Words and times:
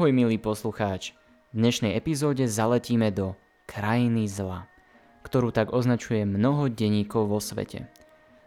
Ahoj 0.00 0.16
milý 0.16 0.40
poslucháč, 0.40 1.12
v 1.52 1.60
dnešnej 1.60 1.92
epizóde 1.92 2.48
zaletíme 2.48 3.12
do 3.12 3.36
krajiny 3.68 4.32
zla, 4.32 4.64
ktorú 5.28 5.52
tak 5.52 5.76
označuje 5.76 6.24
mnoho 6.24 6.72
denníkov 6.72 7.28
vo 7.28 7.36
svete. 7.36 7.84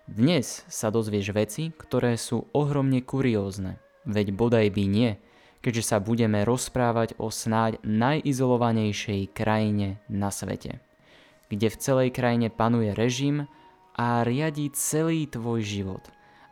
Dnes 0.09 0.65
sa 0.65 0.89
dozvieš 0.89 1.29
veci, 1.29 1.69
ktoré 1.69 2.18
sú 2.18 2.50
ohromne 2.57 3.05
kuriózne, 3.05 3.77
veď 4.01 4.33
bodaj 4.33 4.65
by 4.73 4.83
nie, 4.89 5.21
keďže 5.61 5.93
sa 5.93 6.01
budeme 6.01 6.41
rozprávať 6.41 7.21
o 7.21 7.29
snáď 7.29 7.77
najizolovanejšej 7.85 9.29
krajine 9.38 10.01
na 10.09 10.33
svete, 10.33 10.81
kde 11.54 11.70
v 11.70 11.77
celej 11.77 12.09
krajine 12.17 12.50
panuje 12.50 12.97
režim 12.97 13.45
a 13.93 14.25
riadi 14.25 14.73
celý 14.73 15.29
tvoj 15.29 15.61
život, 15.61 16.01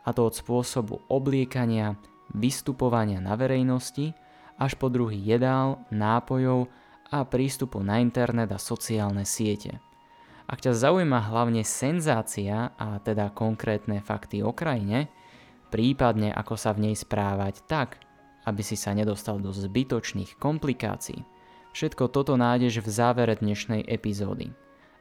a 0.06 0.14
to 0.14 0.30
od 0.30 0.38
spôsobu 0.38 1.02
obliekania, 1.10 1.98
vystupovania 2.38 3.18
na 3.18 3.34
verejnosti– 3.34 4.14
až 4.62 4.78
po 4.78 4.86
druhy 4.86 5.18
jedál, 5.18 5.82
nápojov 5.90 6.70
a 7.10 7.26
prístupu 7.26 7.82
na 7.82 7.98
internet 7.98 8.54
a 8.54 8.62
sociálne 8.62 9.26
siete. 9.26 9.82
Ak 10.46 10.62
ťa 10.62 10.78
zaujíma 10.78 11.34
hlavne 11.34 11.66
senzácia 11.66 12.70
a 12.78 13.02
teda 13.02 13.34
konkrétne 13.34 13.98
fakty 13.98 14.46
o 14.46 14.54
krajine, 14.54 15.10
prípadne 15.74 16.30
ako 16.30 16.54
sa 16.54 16.70
v 16.70 16.88
nej 16.90 16.94
správať 16.94 17.66
tak, 17.66 17.98
aby 18.46 18.62
si 18.62 18.78
sa 18.78 18.94
nedostal 18.94 19.42
do 19.42 19.50
zbytočných 19.50 20.38
komplikácií, 20.38 21.26
všetko 21.74 22.10
toto 22.10 22.38
nájdeš 22.38 22.86
v 22.86 22.88
závere 22.90 23.34
dnešnej 23.34 23.82
epizódy. 23.86 24.54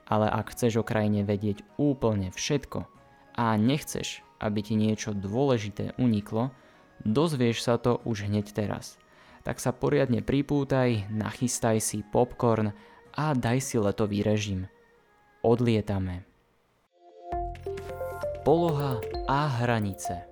Ale 0.10 0.28
ak 0.28 0.58
chceš 0.58 0.82
o 0.82 0.88
krajine 0.88 1.24
vedieť 1.24 1.64
úplne 1.78 2.34
všetko 2.34 2.84
a 3.38 3.56
nechceš, 3.56 4.26
aby 4.42 4.60
ti 4.66 4.74
niečo 4.76 5.16
dôležité 5.16 5.96
uniklo, 5.96 6.52
dozvieš 7.06 7.64
sa 7.64 7.78
to 7.78 8.02
už 8.04 8.26
hneď 8.28 8.52
teraz– 8.58 8.98
tak 9.42 9.58
sa 9.58 9.74
poriadne 9.74 10.22
pripútaj, 10.22 11.10
nachystaj 11.10 11.82
si 11.82 12.06
popcorn 12.06 12.70
a 13.18 13.34
daj 13.34 13.58
si 13.62 13.78
letový 13.82 14.22
režim. 14.22 14.70
Odlietame. 15.42 16.26
Poloha 18.46 19.02
a 19.30 19.62
hranice 19.62 20.26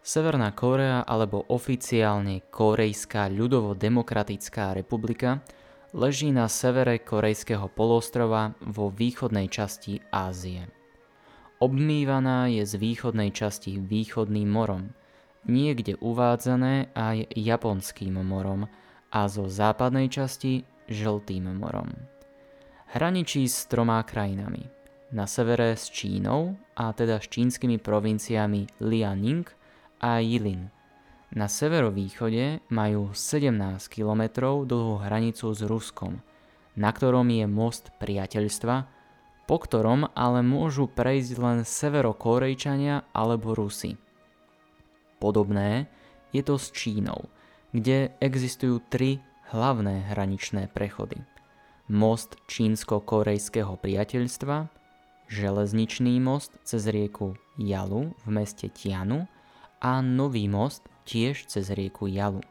Severná 0.00 0.50
Kórea 0.56 1.04
alebo 1.04 1.44
oficiálne 1.48 2.42
Korejská 2.48 3.28
ľudovo-demokratická 3.28 4.72
republika 4.74 5.44
leží 5.92 6.32
na 6.32 6.48
severe 6.48 7.00
Korejského 7.00 7.68
polostrova 7.68 8.56
vo 8.64 8.88
východnej 8.88 9.46
časti 9.52 10.00
Ázie. 10.08 10.68
Obmývaná 11.62 12.50
je 12.50 12.64
z 12.66 12.74
východnej 12.76 13.30
časti 13.32 13.80
východným 13.80 14.48
morom– 14.48 14.88
niekde 15.46 15.98
uvádzané 15.98 16.94
aj 16.94 17.32
Japonským 17.34 18.18
morom 18.22 18.68
a 19.12 19.20
zo 19.28 19.50
západnej 19.50 20.08
časti 20.08 20.64
Žltým 20.88 21.52
morom. 21.56 21.90
Hraničí 22.92 23.48
s 23.48 23.64
troma 23.70 24.04
krajinami. 24.04 24.68
Na 25.12 25.28
severe 25.28 25.76
s 25.76 25.92
Čínou, 25.92 26.56
a 26.76 26.92
teda 26.92 27.20
s 27.20 27.28
čínskymi 27.28 27.76
provinciami 27.76 28.64
Lianing 28.80 29.44
a 30.00 30.20
Yilin. 30.24 30.72
Na 31.32 31.48
severovýchode 31.48 32.60
majú 32.68 33.16
17 33.16 33.52
km 33.88 34.22
dlhú 34.68 35.00
hranicu 35.00 35.52
s 35.52 35.64
Ruskom, 35.64 36.20
na 36.76 36.92
ktorom 36.92 37.28
je 37.28 37.48
most 37.48 37.92
priateľstva, 38.00 38.84
po 39.48 39.56
ktorom 39.56 40.12
ale 40.12 40.44
môžu 40.44 40.88
prejsť 40.88 41.32
len 41.40 41.58
severokorejčania 41.64 43.08
alebo 43.16 43.56
Rusi. 43.56 43.96
Podobné 45.22 45.86
je 46.34 46.42
to 46.42 46.58
s 46.58 46.74
Čínou, 46.74 47.30
kde 47.70 48.10
existujú 48.18 48.82
tri 48.90 49.22
hlavné 49.54 50.10
hraničné 50.10 50.66
prechody. 50.74 51.22
Most 51.86 52.34
čínsko-korejského 52.50 53.78
priateľstva, 53.78 54.66
železničný 55.30 56.18
most 56.18 56.58
cez 56.66 56.90
rieku 56.90 57.38
Jalu 57.54 58.10
v 58.26 58.28
meste 58.34 58.66
Tianu 58.66 59.30
a 59.78 60.02
nový 60.02 60.50
most 60.50 60.82
tiež 61.06 61.46
cez 61.46 61.70
rieku 61.70 62.10
Jalu. 62.10 62.42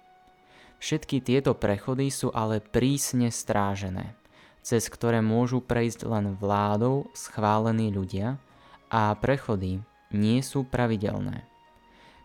Všetky 0.79 1.19
tieto 1.19 1.51
prechody 1.51 2.07
sú 2.07 2.31
ale 2.31 2.63
prísne 2.63 3.35
strážené, 3.35 4.15
cez 4.63 4.87
ktoré 4.87 5.19
môžu 5.19 5.59
prejsť 5.59 6.07
len 6.07 6.39
vládou 6.39 7.11
schválení 7.11 7.91
ľudia 7.91 8.39
a 8.87 9.11
prechody 9.19 9.83
nie 10.15 10.39
sú 10.39 10.63
pravidelné. 10.63 11.50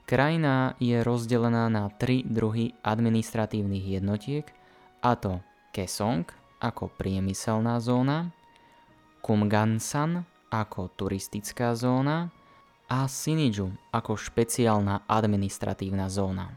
Krajina 0.06 0.78
je 0.78 1.02
rozdelená 1.02 1.66
na 1.66 1.90
tri 1.90 2.22
druhy 2.22 2.78
administratívnych 2.86 3.98
jednotiek, 3.98 4.46
a 5.02 5.18
to 5.18 5.42
Kesong 5.74 6.22
ako 6.62 6.94
priemyselná 6.94 7.82
zóna, 7.82 8.30
Kumgansan 9.18 10.22
ako 10.46 10.94
turistická 10.94 11.74
zóna 11.74 12.30
a 12.86 13.10
Siniju 13.10 13.74
ako 13.90 14.14
špeciálna 14.14 15.10
administratívna 15.10 16.06
zóna. 16.06 16.54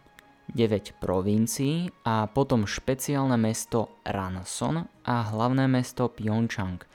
9 0.53 1.01
provincií 1.01 1.89
a 2.05 2.29
potom 2.29 2.69
špeciálne 2.69 3.33
mesto 3.33 3.97
Ranson 4.05 4.85
a 5.09 5.15
hlavné 5.25 5.65
mesto 5.65 6.05
Pyeongchang, 6.05 6.85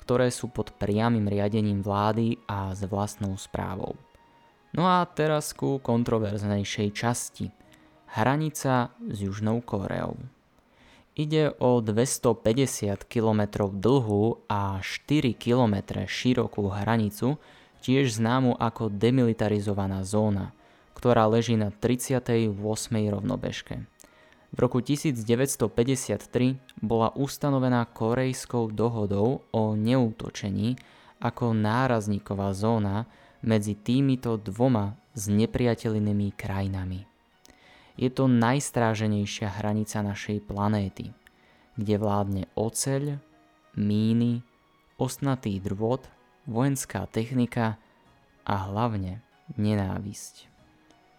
ktoré 0.00 0.32
sú 0.32 0.48
pod 0.48 0.72
priamým 0.80 1.28
riadením 1.28 1.84
vlády 1.84 2.40
a 2.48 2.72
s 2.72 2.80
vlastnou 2.88 3.36
správou. 3.36 4.07
No 4.78 4.86
a 4.86 5.02
teraz 5.10 5.50
ku 5.58 5.82
kontroverznejšej 5.82 6.94
časti. 6.94 7.50
Hranica 8.14 8.94
s 9.10 9.16
Južnou 9.18 9.58
Koreou. 9.58 10.14
Ide 11.18 11.50
o 11.58 11.82
250 11.82 13.02
km 13.10 13.66
dlhú 13.74 14.38
a 14.46 14.78
4 14.78 15.34
km 15.34 16.06
širokú 16.06 16.70
hranicu, 16.70 17.42
tiež 17.82 18.22
známu 18.22 18.54
ako 18.54 18.86
demilitarizovaná 18.86 20.06
zóna, 20.06 20.54
ktorá 20.94 21.26
leží 21.26 21.58
na 21.58 21.74
38. 21.74 22.54
rovnobežke. 23.10 23.82
V 24.54 24.58
roku 24.62 24.78
1953 24.78 26.54
bola 26.78 27.10
ustanovená 27.18 27.82
korejskou 27.82 28.70
dohodou 28.70 29.42
o 29.50 29.74
neútočení 29.74 30.78
ako 31.18 31.50
nárazníková 31.50 32.54
zóna, 32.54 33.10
medzi 33.42 33.78
týmito 33.78 34.38
dvoma 34.38 34.98
znepriateľnými 35.14 36.34
krajinami. 36.34 37.06
Je 37.98 38.10
to 38.14 38.30
najstráženejšia 38.30 39.58
hranica 39.58 39.98
našej 40.06 40.46
planéty, 40.46 41.10
kde 41.74 41.94
vládne 41.98 42.44
oceľ, 42.54 43.18
míny, 43.74 44.46
ostnatý 44.98 45.58
drôt, 45.58 46.06
vojenská 46.46 47.10
technika 47.10 47.78
a 48.46 48.54
hlavne 48.70 49.22
nenávisť. 49.58 50.46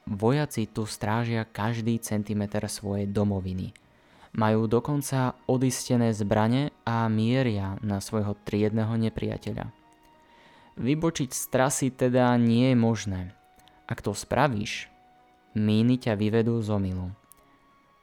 Vojaci 0.10 0.66
tu 0.66 0.90
strážia 0.90 1.46
každý 1.46 2.00
centimeter 2.02 2.66
svojej 2.66 3.06
domoviny. 3.06 3.76
Majú 4.34 4.66
dokonca 4.66 5.38
odistené 5.46 6.14
zbrane 6.14 6.74
a 6.82 7.06
mieria 7.10 7.78
na 7.86 8.02
svojho 8.02 8.34
triedného 8.42 8.94
nepriateľa. 8.98 9.79
Vybočiť 10.80 11.36
z 11.36 11.44
trasy 11.52 11.88
teda 11.92 12.32
nie 12.40 12.72
je 12.72 12.78
možné. 12.80 13.22
Ak 13.84 14.00
to 14.00 14.16
spravíš, 14.16 14.88
míny 15.52 16.00
ťa 16.00 16.16
vyvedú 16.16 16.56
z 16.64 16.72
omilu. 16.72 17.12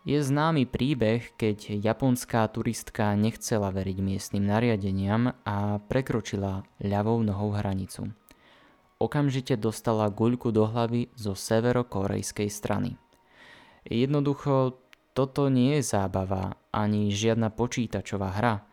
Je 0.05 0.21
známy 0.21 0.69
príbeh, 0.69 1.25
keď 1.41 1.73
japonská 1.73 2.45
turistka 2.53 3.17
nechcela 3.17 3.73
veriť 3.73 3.97
miestnym 4.05 4.45
nariadeniam 4.45 5.33
a 5.49 5.81
prekročila 5.89 6.69
ľavou 6.85 7.17
nohou 7.25 7.57
hranicu. 7.57 8.13
Okamžite 9.01 9.57
dostala 9.57 10.13
guľku 10.13 10.53
do 10.53 10.69
hlavy 10.69 11.09
zo 11.17 11.33
severokorejskej 11.33 12.53
strany. 12.53 13.01
Jednoducho, 13.89 14.77
toto 15.17 15.49
nie 15.49 15.81
je 15.81 15.97
zábava 15.97 16.61
ani 16.77 17.09
žiadna 17.09 17.49
počítačová 17.57 18.37
hra– 18.37 18.61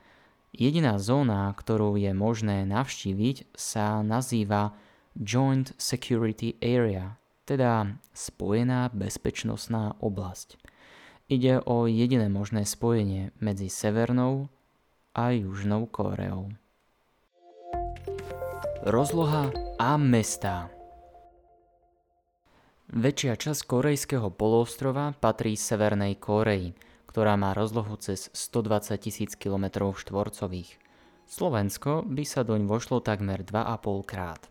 Jediná 0.53 1.01
zóna, 1.01 1.49
ktorú 1.49 1.97
je 1.97 2.13
možné 2.13 2.61
navštíviť, 2.69 3.57
sa 3.57 4.05
nazýva 4.05 4.77
Joint 5.17 5.73
Security 5.81 6.61
Area, 6.61 7.17
teda 7.49 7.97
spojená 8.13 8.93
bezpečnostná 8.93 9.97
oblasť. 9.97 10.61
Ide 11.25 11.57
o 11.65 11.89
jediné 11.89 12.29
možné 12.29 12.69
spojenie 12.69 13.33
medzi 13.41 13.65
Severnou 13.65 14.53
a 15.17 15.33
Južnou 15.33 15.89
Kóreou. 15.89 16.53
Rozloha 18.85 19.49
a 19.81 19.97
mestá 19.97 20.69
Väčšia 22.93 23.41
časť 23.41 23.65
korejského 23.65 24.29
poloostrova 24.29 25.17
patrí 25.17 25.57
Severnej 25.57 26.21
Kóreji– 26.21 26.77
ktorá 27.13 27.37
má 27.37 27.53
rozlohu 27.53 27.93
cez 28.01 28.33
120 28.33 28.97
tisíc 28.97 29.37
km 29.37 29.93
štvorcových. 29.93 30.81
Slovensko 31.29 32.01
by 32.09 32.25
sa 32.25 32.41
doň 32.41 32.65
vošlo 32.65 33.05
takmer 33.05 33.45
2,5 33.45 34.09
krát. 34.09 34.41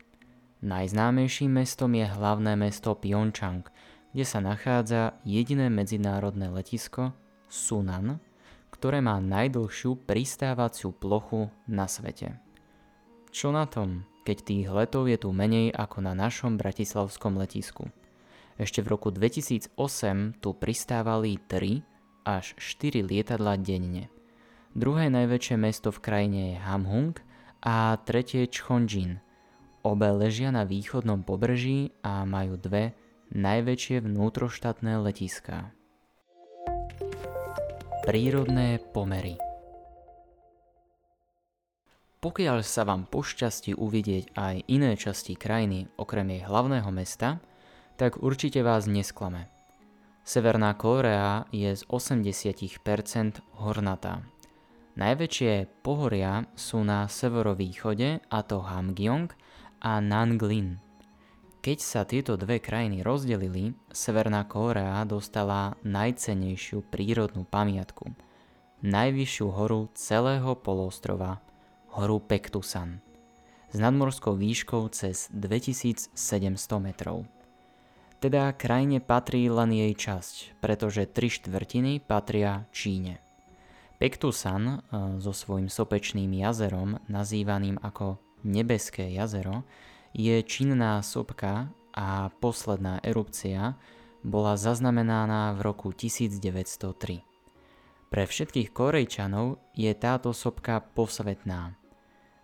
Najznámejším 0.62 1.58
mestom 1.58 1.90
je 1.90 2.06
hlavné 2.06 2.54
mesto 2.54 2.94
Pyeongchang, 2.94 3.66
kde 4.14 4.22
sa 4.22 4.38
nachádza 4.38 5.18
jediné 5.26 5.74
medzinárodné 5.74 6.54
letisko 6.54 7.10
Sunan, 7.50 8.22
ktoré 8.70 9.02
má 9.02 9.18
najdlhšiu 9.18 10.06
pristávaciu 10.06 10.94
plochu 10.94 11.50
na 11.66 11.90
svete. 11.90 12.38
Čo 13.34 13.50
na 13.50 13.66
tom, 13.66 14.06
keď 14.22 14.36
tých 14.38 14.70
letov 14.70 15.10
je 15.10 15.18
tu 15.18 15.34
menej 15.34 15.74
ako 15.74 15.98
na 16.06 16.14
našom 16.14 16.54
bratislavskom 16.62 17.42
letisku? 17.42 17.90
Ešte 18.54 18.86
v 18.86 18.94
roku 18.94 19.10
2008 19.10 19.74
tu 20.38 20.54
pristávali 20.54 21.42
3 21.50 21.91
až 22.24 22.56
4 22.58 23.04
lietadla 23.04 23.60
denne. 23.60 24.08
Druhé 24.72 25.12
najväčšie 25.12 25.60
mesto 25.60 25.92
v 25.92 26.00
krajine 26.00 26.40
je 26.56 26.56
Hamhung 26.64 27.12
a 27.60 28.00
tretie 28.00 28.48
Chonjin. 28.48 29.20
Obe 29.84 30.08
ležia 30.16 30.48
na 30.48 30.64
východnom 30.64 31.20
pobreží 31.20 31.92
a 32.00 32.24
majú 32.24 32.56
dve 32.56 32.96
najväčšie 33.36 34.00
vnútroštátne 34.00 34.96
letiská. 35.04 35.76
Prírodné 38.08 38.80
pomery 38.96 39.36
Pokiaľ 42.24 42.64
sa 42.64 42.88
vám 42.88 43.04
pošťastí 43.12 43.76
uvidieť 43.76 44.32
aj 44.32 44.54
iné 44.72 44.96
časti 44.96 45.36
krajiny 45.36 45.92
okrem 46.00 46.32
jej 46.32 46.42
hlavného 46.48 46.88
mesta, 46.88 47.44
tak 48.00 48.18
určite 48.24 48.64
vás 48.64 48.88
nesklame. 48.88 49.51
Severná 50.22 50.78
Kórea 50.78 51.50
je 51.50 51.74
z 51.74 51.82
80% 51.90 53.42
hornatá. 53.58 54.22
Najväčšie 54.94 55.82
pohoria 55.82 56.46
sú 56.54 56.86
na 56.86 57.10
severovýchode 57.10 58.22
a 58.30 58.38
to 58.46 58.62
Hamgyong 58.62 59.34
a 59.82 59.98
Nanglin. 59.98 60.78
Keď 61.58 61.78
sa 61.82 62.06
tieto 62.06 62.38
dve 62.38 62.62
krajiny 62.62 63.02
rozdelili, 63.02 63.74
Severná 63.90 64.46
Kórea 64.46 65.02
dostala 65.02 65.74
najcenejšiu 65.82 66.86
prírodnú 66.86 67.42
pamiatku. 67.42 68.14
Najvyššiu 68.82 69.46
horu 69.50 69.90
celého 69.94 70.54
poloostrova, 70.54 71.42
horu 71.98 72.22
Pektusan, 72.22 73.02
s 73.70 73.76
nadmorskou 73.78 74.38
výškou 74.38 74.86
cez 74.94 75.30
2700 75.34 76.14
metrov. 76.78 77.26
Teda 78.22 78.54
krajine 78.54 79.02
patrí 79.02 79.50
len 79.50 79.74
jej 79.74 79.98
časť, 79.98 80.62
pretože 80.62 81.10
tri 81.10 81.26
štvrtiny 81.26 81.98
patria 82.06 82.70
Číne. 82.70 83.18
Pektusan 83.98 84.62
e, 84.62 84.76
so 85.18 85.34
svojím 85.34 85.66
sopečným 85.66 86.30
jazerom, 86.30 87.02
nazývaným 87.10 87.82
ako 87.82 88.22
Nebeské 88.46 89.10
jazero, 89.10 89.66
je 90.14 90.38
činná 90.46 91.02
sopka 91.02 91.74
a 91.90 92.30
posledná 92.38 93.02
erupcia 93.02 93.74
bola 94.22 94.54
zaznamenaná 94.54 95.58
v 95.58 95.60
roku 95.66 95.90
1903. 95.90 97.26
Pre 98.06 98.22
všetkých 98.22 98.70
Korejčanov 98.70 99.58
je 99.74 99.90
táto 99.98 100.30
sopka 100.30 100.78
posvetná. 100.78 101.74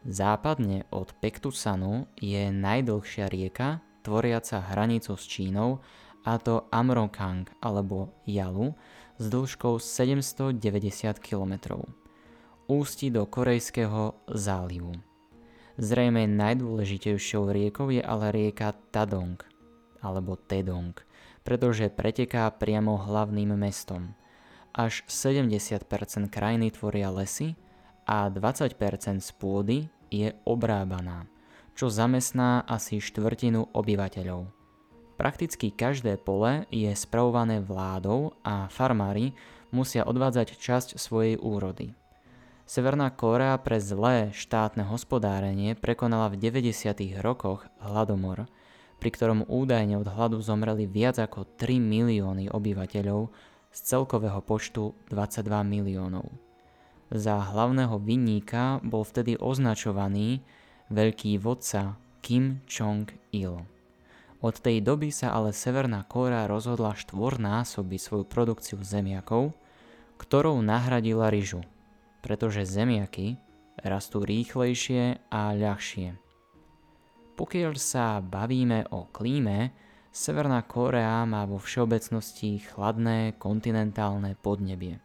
Západne 0.03 0.91
od 0.91 1.15
Pektusanu 1.23 2.11
je 2.19 2.51
najdlhšia 2.51 3.31
rieka, 3.31 3.79
tvoriaca 4.03 4.73
hranicu 4.73 5.17
s 5.17 5.25
Čínou, 5.25 5.81
a 6.29 6.37
to 6.37 6.69
Amrokang 6.69 7.49
alebo 7.65 8.13
Yalu 8.29 8.77
s 9.17 9.25
dĺžkou 9.33 9.81
790 9.81 10.61
km. 11.19 11.81
Ústi 12.69 13.09
do 13.09 13.25
Korejského 13.25 14.13
zálivu. 14.29 14.93
Zrejme 15.79 16.27
najdôležitejšou 16.29 17.49
riekou 17.49 17.89
je 17.89 18.03
ale 18.05 18.35
rieka 18.35 18.77
Tadong 18.93 19.41
alebo 20.05 20.37
Tedong, 20.37 20.93
pretože 21.47 21.89
preteká 21.89 22.51
priamo 22.53 22.99
hlavným 22.99 23.57
mestom. 23.57 24.13
Až 24.77 25.03
70% 25.09 25.89
krajiny 26.29 26.71
tvoria 26.77 27.09
lesy 27.09 27.57
a 28.05 28.29
20% 28.29 28.77
z 29.25 29.31
pôdy 29.39 29.79
je 30.13 30.37
obrábaná, 30.45 31.25
čo 31.79 31.87
zamestná 31.87 32.67
asi 32.67 32.99
štvrtinu 32.99 33.71
obyvateľov. 33.71 34.51
Prakticky 35.15 35.71
každé 35.71 36.19
pole 36.19 36.67
je 36.75 36.91
spravované 36.91 37.63
vládou 37.63 38.35
a 38.43 38.67
farmári 38.67 39.39
musia 39.71 40.03
odvádzať 40.03 40.59
časť 40.59 40.89
svojej 40.99 41.39
úrody. 41.39 41.95
Severná 42.67 43.15
Kórea 43.15 43.55
pre 43.63 43.79
zlé 43.79 44.35
štátne 44.35 44.91
hospodárenie 44.91 45.79
prekonala 45.79 46.35
v 46.35 46.51
90. 46.51 46.99
rokoch 47.23 47.63
hladomor, 47.79 48.51
pri 48.99 49.11
ktorom 49.15 49.47
údajne 49.47 50.03
od 50.03 50.11
hladu 50.11 50.43
zomreli 50.43 50.91
viac 50.91 51.23
ako 51.23 51.47
3 51.63 51.79
milióny 51.79 52.51
obyvateľov 52.51 53.31
z 53.71 53.79
celkového 53.87 54.43
počtu 54.43 54.99
22 55.15 55.47
miliónov. 55.63 56.27
Za 57.15 57.39
hlavného 57.39 58.03
vinníka 58.03 58.83
bol 58.83 59.07
vtedy 59.07 59.39
označovaný 59.39 60.43
veľký 60.93 61.41
vodca 61.41 61.97
Kim 62.21 62.61
Jong-il. 62.69 63.65
Od 64.39 64.55
tej 64.55 64.85
doby 64.85 65.11
sa 65.11 65.35
ale 65.35 65.51
Severná 65.51 66.07
Kórea 66.07 66.47
rozhodla 66.47 66.95
štvornásobiť 66.95 68.01
svoju 68.01 68.25
produkciu 68.29 68.79
zemiakov, 68.83 69.57
ktorou 70.21 70.63
nahradila 70.63 71.33
ryžu– 71.33 71.65
pretože 72.29 72.67
zemiaky 72.67 73.39
rastú 73.79 74.27
rýchlejšie 74.27 75.31
a 75.31 75.55
ľahšie. 75.55 76.19
Pokiaľ 77.39 77.73
sa 77.79 78.19
bavíme 78.19 78.91
o 78.91 79.07
klíme, 79.09 79.71
Severná 80.11 80.67
Kórea 80.67 81.23
má 81.25 81.47
vo 81.47 81.63
všeobecnosti 81.63 82.59
chladné 82.59 83.39
kontinentálne 83.39 84.35
podnebie. 84.35 84.99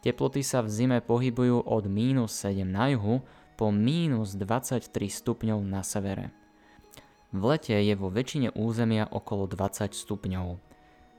Teploty 0.00 0.40
sa 0.40 0.64
v 0.64 0.72
zime 0.72 0.98
pohybujú 1.04 1.66
od 1.66 1.84
mínus 1.90 2.40
7 2.40 2.64
na 2.64 2.88
juhu 2.88 3.20
po 3.56 3.72
mínus 3.72 4.36
23 4.36 4.84
stupňov 5.08 5.60
na 5.64 5.80
severe. 5.80 6.30
V 7.32 7.42
lete 7.42 7.74
je 7.74 7.94
vo 7.96 8.12
väčšine 8.12 8.54
územia 8.54 9.08
okolo 9.10 9.50
20 9.50 9.92
stupňov. 9.92 10.60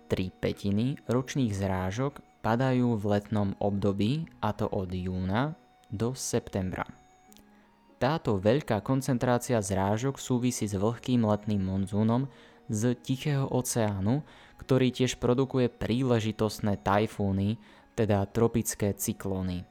Tri 0.07 0.31
petiny 0.31 0.95
ročných 1.09 1.51
zrážok 1.51 2.23
padajú 2.39 2.95
v 2.95 3.03
letnom 3.17 3.57
období, 3.59 4.29
a 4.39 4.55
to 4.55 4.71
od 4.71 4.87
júna 4.93 5.59
do 5.91 6.15
septembra. 6.15 6.87
Táto 7.97 8.37
veľká 8.37 8.85
koncentrácia 8.85 9.57
zrážok 9.57 10.21
súvisí 10.21 10.69
s 10.69 10.77
vlhkým 10.77 11.25
letným 11.25 11.65
monzúnom 11.65 12.29
z 12.69 12.93
Tichého 12.93 13.49
oceánu, 13.49 14.21
ktorý 14.61 14.93
tiež 14.93 15.17
produkuje 15.17 15.67
príležitostné 15.67 16.77
tajfúny, 16.85 17.57
teda 17.97 18.29
tropické 18.29 18.93
cyklóny. 18.93 19.65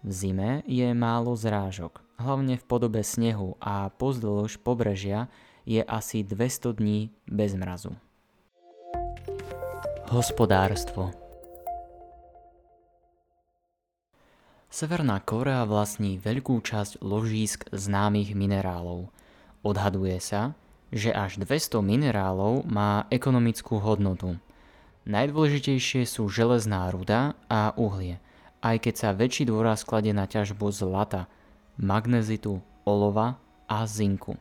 V 0.00 0.12
zime 0.16 0.64
je 0.64 0.96
málo 0.96 1.36
zrážok, 1.36 2.00
hlavne 2.16 2.56
v 2.56 2.64
podobe 2.64 3.04
snehu 3.04 3.60
a 3.60 3.92
pozdĺž 3.92 4.64
pobrežia 4.64 5.28
je 5.68 5.84
asi 5.84 6.24
200 6.24 6.72
dní 6.72 7.12
bez 7.28 7.52
mrazu. 7.52 7.92
Hospodárstvo 10.08 11.12
Severná 14.72 15.20
Korea 15.20 15.68
vlastní 15.68 16.16
veľkú 16.16 16.64
časť 16.64 17.04
ložísk 17.04 17.68
známych 17.68 18.32
minerálov. 18.32 19.12
Odhaduje 19.60 20.16
sa, 20.16 20.56
že 20.88 21.12
až 21.12 21.36
200 21.44 21.84
minerálov 21.84 22.64
má 22.64 23.04
ekonomickú 23.12 23.76
hodnotu. 23.76 24.40
Najdôležitejšie 25.04 26.08
sú 26.08 26.32
železná 26.32 26.88
ruda 26.88 27.36
a 27.52 27.76
uhlie, 27.76 28.16
aj 28.60 28.76
keď 28.88 28.94
sa 28.96 29.16
väčší 29.16 29.48
dôraz 29.48 29.84
kladie 29.84 30.12
na 30.12 30.28
ťažbu 30.28 30.68
zlata, 30.72 31.28
magnezitu, 31.80 32.60
olova 32.84 33.40
a 33.68 33.84
zinku. 33.88 34.36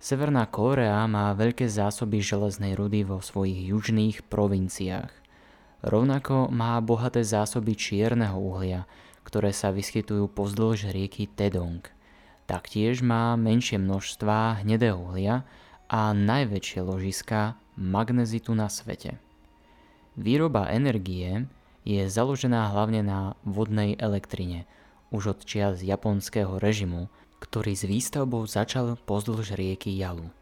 Severná 0.00 0.44
Kórea 0.44 1.00
má 1.08 1.32
veľké 1.32 1.64
zásoby 1.64 2.20
železnej 2.20 2.76
rudy 2.76 3.08
vo 3.08 3.24
svojich 3.24 3.72
južných 3.72 4.28
provinciách. 4.28 5.08
Rovnako 5.84 6.52
má 6.52 6.76
bohaté 6.80 7.24
zásoby 7.24 7.76
čierneho 7.76 8.36
uhlia, 8.36 8.84
ktoré 9.24 9.52
sa 9.52 9.72
vyskytujú 9.72 10.28
pozdĺž 10.32 10.92
rieky 10.92 11.28
Tedong. 11.28 11.80
Taktiež 12.44 13.00
má 13.00 13.32
menšie 13.40 13.80
množstvá 13.80 14.60
hnedého 14.60 15.00
uhlia 15.00 15.48
a 15.88 16.12
najväčšie 16.12 16.84
ložiska 16.84 17.56
magnezitu 17.80 18.52
na 18.52 18.68
svete. 18.68 19.16
Výroba 20.20 20.68
energie 20.68 21.48
je 21.84 22.08
založená 22.08 22.72
hlavne 22.72 23.04
na 23.04 23.36
vodnej 23.44 23.94
elektrine, 24.00 24.64
už 25.12 25.36
od 25.36 25.40
čias 25.44 25.84
japonského 25.84 26.56
režimu, 26.56 27.12
ktorý 27.44 27.76
s 27.76 27.84
výstavbou 27.84 28.48
začal 28.48 28.96
pozdĺž 29.04 29.54
rieky 29.54 29.92
Jalu. 29.92 30.32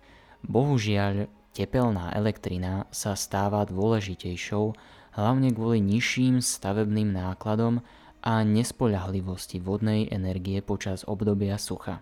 Bohužiaľ, 0.47 1.27
tepelná 1.51 2.15
elektrina 2.15 2.87
sa 2.95 3.19
stáva 3.19 3.67
dôležitejšou 3.67 4.75
hlavne 5.19 5.51
kvôli 5.53 5.83
nižším 5.83 6.41
stavebným 6.41 7.11
nákladom 7.11 7.83
a 8.23 8.47
nespoľahlivosti 8.47 9.59
vodnej 9.59 10.07
energie 10.09 10.63
počas 10.63 11.03
obdobia 11.05 11.59
sucha. 11.59 12.01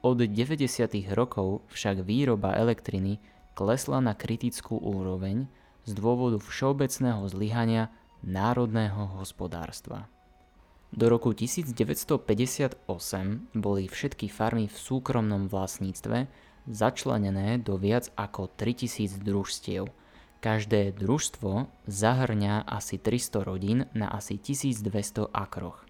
Od 0.00 0.16
90. 0.16 0.64
rokov 1.12 1.60
však 1.68 2.00
výroba 2.00 2.56
elektriny 2.56 3.20
klesla 3.52 4.00
na 4.00 4.16
kritickú 4.16 4.78
úroveň, 4.80 5.50
z 5.88 5.96
dôvodu 5.96 6.36
všeobecného 6.36 7.24
zlyhania 7.32 7.88
národného 8.22 9.18
hospodárstva. 9.18 10.10
Do 10.88 11.12
roku 11.12 11.36
1958 11.36 12.88
boli 13.52 13.84
všetky 13.86 14.32
farmy 14.32 14.72
v 14.72 14.76
súkromnom 14.76 15.44
vlastníctve 15.52 16.28
začlenené 16.68 17.60
do 17.60 17.76
viac 17.76 18.08
ako 18.16 18.48
3000 18.56 19.20
družstiev. 19.20 19.88
Každé 20.38 20.94
družstvo 20.94 21.66
zahrňa 21.90 22.62
asi 22.62 22.96
300 22.96 23.42
rodín 23.42 23.78
na 23.92 24.08
asi 24.14 24.38
1200 24.38 25.28
akroch. 25.34 25.82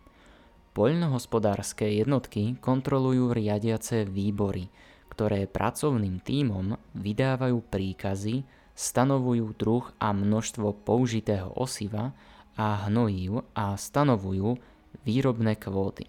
Poľnohospodárske 0.73 1.91
jednotky 1.91 2.57
kontrolujú 2.63 3.35
riadiace 3.35 4.07
výbory, 4.07 4.71
ktoré 5.11 5.51
pracovným 5.51 6.23
tímom 6.23 6.79
vydávajú 6.95 7.59
príkazy, 7.67 8.47
stanovujú 8.79 9.59
druh 9.59 9.91
a 9.99 10.15
množstvo 10.15 10.87
použitého 10.87 11.51
osiva 11.59 12.15
a 12.55 12.87
hnojív 12.87 13.43
a 13.59 13.75
stanovujú 13.75 14.55
výrobné 15.03 15.59
kvóty. 15.59 16.07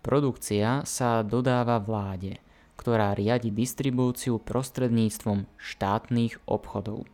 Produkcia 0.00 0.88
sa 0.88 1.20
dodáva 1.20 1.76
vláde, 1.76 2.40
ktorá 2.80 3.12
riadi 3.12 3.52
distribúciu 3.52 4.40
prostredníctvom 4.40 5.44
štátnych 5.60 6.40
obchodov. 6.48 7.04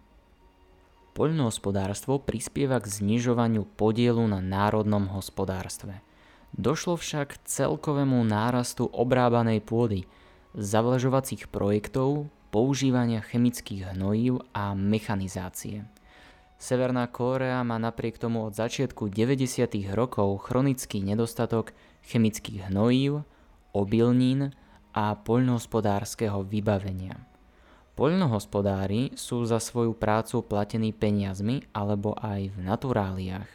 Poľnohospodárstvo 1.15 2.23
prispieva 2.23 2.79
k 2.79 2.87
znižovaniu 2.91 3.67
podielu 3.75 4.23
na 4.31 4.39
národnom 4.39 5.11
hospodárstve. 5.11 6.03
Došlo 6.55 6.95
však 6.95 7.35
k 7.35 7.43
celkovému 7.43 8.23
nárastu 8.23 8.87
obrábanej 8.87 9.59
pôdy, 9.63 10.07
zavlažovacích 10.55 11.51
projektov, 11.51 12.31
používania 12.55 13.19
chemických 13.19 13.99
hnojív 13.99 14.39
a 14.55 14.79
mechanizácie. 14.79 15.91
Severná 16.55 17.11
Kórea 17.11 17.59
má 17.67 17.83
napriek 17.83 18.15
tomu 18.15 18.47
od 18.47 18.55
začiatku 18.55 19.11
90. 19.11 19.67
rokov 19.91 20.47
chronický 20.47 21.03
nedostatok 21.03 21.75
chemických 22.07 22.71
hnojív, 22.71 23.27
obilnín 23.75 24.55
a 24.95 25.19
poľnohospodárskeho 25.19 26.47
vybavenia. 26.47 27.27
Poľnohospodári 27.99 29.19
sú 29.19 29.43
za 29.51 29.59
svoju 29.59 29.99
prácu 29.99 30.47
platení 30.47 30.95
peniazmi 30.95 31.67
alebo 31.75 32.15
aj 32.23 32.55
v 32.55 32.59
naturáliách. 32.63 33.51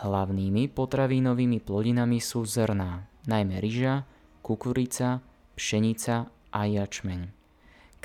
Hlavnými 0.00 0.72
potravínovými 0.72 1.60
plodinami 1.60 2.24
sú 2.24 2.48
zrná, 2.48 3.04
najmä 3.28 3.60
ryža, 3.60 4.08
kukurica, 4.40 5.20
pšenica 5.60 6.32
a 6.56 6.60
jačmeň. 6.64 7.35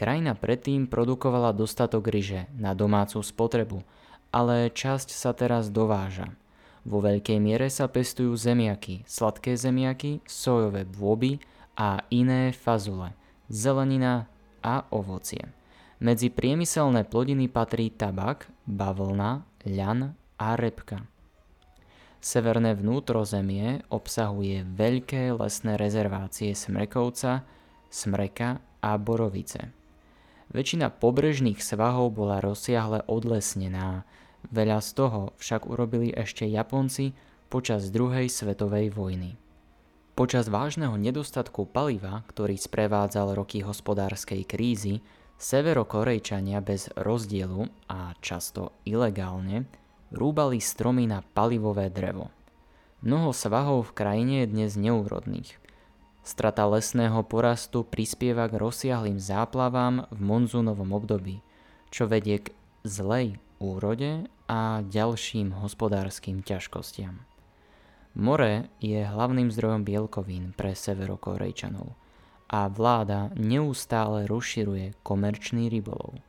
Krajina 0.01 0.34
predtým 0.34 0.89
produkovala 0.89 1.53
dostatok 1.53 2.10
ryže 2.10 2.50
na 2.58 2.74
domácu 2.74 3.22
spotrebu, 3.22 3.86
ale 4.34 4.74
časť 4.74 5.13
sa 5.13 5.29
teraz 5.29 5.70
dováža. 5.70 6.34
Vo 6.81 7.05
veľkej 7.05 7.38
miere 7.38 7.70
sa 7.70 7.86
pestujú 7.86 8.34
zemiaky, 8.34 9.05
sladké 9.05 9.53
zemiaky, 9.53 10.25
sojové 10.25 10.89
bôby 10.89 11.38
a 11.77 12.01
iné 12.10 12.50
fazule, 12.50 13.13
zelenina 13.46 14.25
a 14.65 14.89
ovocie. 14.89 15.53
Medzi 16.01 16.34
priemyselné 16.34 17.05
plodiny 17.05 17.46
patrí 17.46 17.93
tabak, 17.93 18.50
bavlna, 18.65 19.46
ľan 19.70 20.17
a 20.41 20.58
repka. 20.58 21.05
Severné 22.17 22.74
vnútrozemie 22.74 23.86
obsahuje 23.93 24.65
veľké 24.65 25.29
lesné 25.38 25.77
rezervácie 25.77 26.58
smrekovca, 26.58 27.46
smreka 27.93 28.65
a 28.81 28.98
borovice. 28.98 29.77
Väčšina 30.51 30.91
pobrežných 30.91 31.63
svahov 31.63 32.12
bola 32.12 32.43
rozsiahle 32.43 33.08
odlesnená, 33.08 34.03
veľa 34.51 34.84
z 34.84 34.89
toho 35.00 35.22
však 35.39 35.63
urobili 35.63 36.12
ešte 36.12 36.43
Japonci 36.43 37.15
počas 37.48 37.88
druhej 37.88 38.27
svetovej 38.27 38.91
vojny. 38.91 39.39
Počas 40.12 40.51
vážneho 40.51 41.00
nedostatku 41.00 41.72
paliva, 41.72 42.27
ktorý 42.27 42.60
sprevádzal 42.60 43.31
roky 43.31 43.63
hospodárskej 43.63 44.43
krízy, 44.43 45.00
severokorejčania 45.39 46.60
bez 46.60 46.91
rozdielu 47.00 47.72
a 47.88 48.12
často 48.20 48.75
ilegálne 48.84 49.65
rúbali 50.12 50.60
stromy 50.60 51.08
na 51.08 51.24
palivové 51.24 51.88
drevo. 51.88 52.27
Mnoho 53.01 53.31
svahov 53.31 53.89
v 53.89 53.96
krajine 53.98 54.36
je 54.46 54.51
dnes 54.51 54.72
neúrodných. 54.75 55.61
Strata 56.22 56.70
lesného 56.70 57.25
porastu 57.25 57.82
prispieva 57.82 58.46
k 58.46 58.62
rozsiahlým 58.62 59.18
záplavám 59.18 60.06
v 60.13 60.20
monzúnovom 60.22 60.94
období, 60.94 61.42
čo 61.90 62.06
vedie 62.06 62.46
k 62.46 62.54
zlej 62.86 63.42
úrode 63.58 64.30
a 64.46 64.86
ďalším 64.86 65.58
hospodárskym 65.66 66.46
ťažkostiam. 66.46 67.25
More 68.13 68.70
je 68.78 69.01
hlavným 69.01 69.50
zdrojom 69.50 69.82
bielkovín 69.82 70.54
pre 70.54 70.78
severokorejčanov 70.78 71.98
a 72.54 72.70
vláda 72.70 73.34
neustále 73.34 74.30
rozširuje 74.30 75.01
komerčný 75.01 75.74
rybolov. 75.74 76.22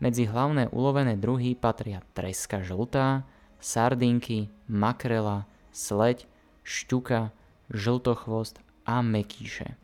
Medzi 0.00 0.24
hlavné 0.24 0.72
ulovené 0.72 1.20
druhy 1.20 1.52
patria 1.52 2.00
treska 2.16 2.64
žltá, 2.64 3.28
sardinky, 3.60 4.48
makrela, 4.72 5.44
sleď, 5.68 6.24
šťuka, 6.64 7.28
žltochvost 7.68 8.63
a 8.86 9.00
mekíše. 9.02 9.76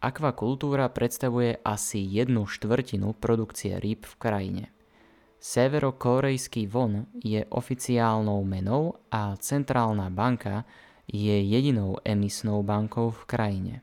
Akvakultúra 0.00 0.88
predstavuje 0.88 1.60
asi 1.60 2.00
jednu 2.00 2.48
štvrtinu 2.48 3.12
produkcie 3.12 3.76
rýb 3.76 4.08
v 4.08 4.14
krajine. 4.16 4.64
Severokorejský 5.40 6.64
von 6.68 7.04
je 7.20 7.44
oficiálnou 7.52 8.40
menou 8.44 8.96
a 9.12 9.36
centrálna 9.36 10.08
banka 10.08 10.64
je 11.04 11.36
jedinou 11.44 12.00
emisnou 12.04 12.64
bankou 12.64 13.12
v 13.12 13.22
krajine. 13.28 13.74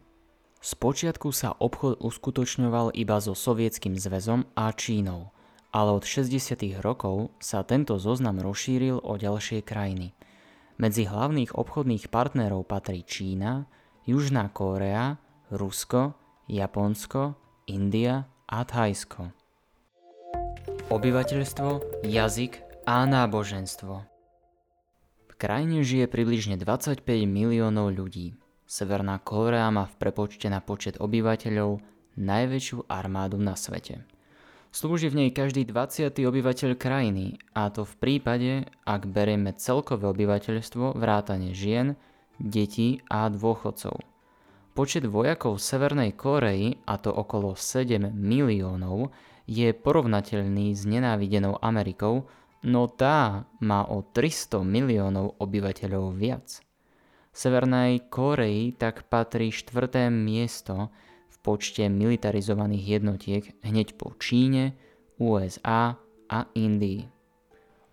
Spočiatku 0.58 1.30
sa 1.30 1.54
obchod 1.54 2.02
uskutočňoval 2.02 2.98
iba 2.98 3.22
so 3.22 3.38
Sovietským 3.38 3.94
zväzom 3.94 4.50
a 4.58 4.74
Čínou, 4.74 5.30
ale 5.70 5.90
od 5.94 6.02
60. 6.02 6.58
rokov 6.82 7.30
sa 7.38 7.62
tento 7.62 8.02
zoznam 8.02 8.42
rozšíril 8.42 9.06
o 9.06 9.14
ďalšie 9.22 9.62
krajiny. 9.62 10.18
Medzi 10.82 11.06
hlavných 11.06 11.54
obchodných 11.54 12.10
partnerov 12.10 12.66
patrí 12.70 13.06
Čína, 13.06 13.70
Južná 14.08 14.48
Kórea, 14.48 15.20
Rusko, 15.52 16.16
Japonsko, 16.48 17.36
India 17.68 18.24
a 18.48 18.64
Thajsko. 18.64 19.36
Obyvateľstvo, 20.88 22.00
jazyk 22.08 22.64
a 22.88 23.04
náboženstvo 23.04 23.94
V 25.28 25.34
krajine 25.36 25.84
žije 25.84 26.08
približne 26.08 26.56
25 26.56 27.04
miliónov 27.28 27.92
ľudí. 27.92 28.40
Severná 28.64 29.20
Kórea 29.20 29.68
má 29.76 29.92
v 29.92 30.00
prepočte 30.00 30.48
na 30.48 30.64
počet 30.64 30.96
obyvateľov 31.04 31.84
najväčšiu 32.16 32.88
armádu 32.88 33.36
na 33.36 33.60
svete. 33.60 34.08
Slúži 34.72 35.12
v 35.12 35.28
nej 35.28 35.30
každý 35.36 35.68
20. 35.68 36.16
obyvateľ 36.16 36.80
krajiny, 36.80 37.44
a 37.52 37.68
to 37.76 37.84
v 37.84 37.96
prípade, 38.00 38.72
ak 38.88 39.04
berieme 39.12 39.52
celkové 39.52 40.08
obyvateľstvo 40.08 40.96
vrátane 40.96 41.52
žien, 41.52 42.00
detí 42.40 43.02
a 43.10 43.28
dôchodcov. 43.30 44.00
Počet 44.78 45.10
vojakov 45.10 45.58
Severnej 45.58 46.14
Kórei, 46.14 46.78
a 46.86 47.02
to 47.02 47.10
okolo 47.10 47.58
7 47.58 48.14
miliónov, 48.14 49.10
je 49.50 49.74
porovnateľný 49.74 50.76
s 50.78 50.86
nenávidenou 50.86 51.58
Amerikou, 51.66 52.30
no 52.62 52.86
tá 52.86 53.50
má 53.58 53.90
o 53.90 54.06
300 54.06 54.62
miliónov 54.62 55.34
obyvateľov 55.42 56.14
viac. 56.14 56.62
Severnej 57.34 58.06
Kórei 58.10 58.74
tak 58.74 59.10
patrí 59.10 59.50
štvrté 59.50 60.14
miesto 60.14 60.94
v 61.30 61.36
počte 61.42 61.90
militarizovaných 61.90 63.02
jednotiek 63.02 63.44
hneď 63.66 63.98
po 63.98 64.14
Číne, 64.22 64.78
USA 65.18 65.98
a 66.30 66.40
Indii. 66.54 67.17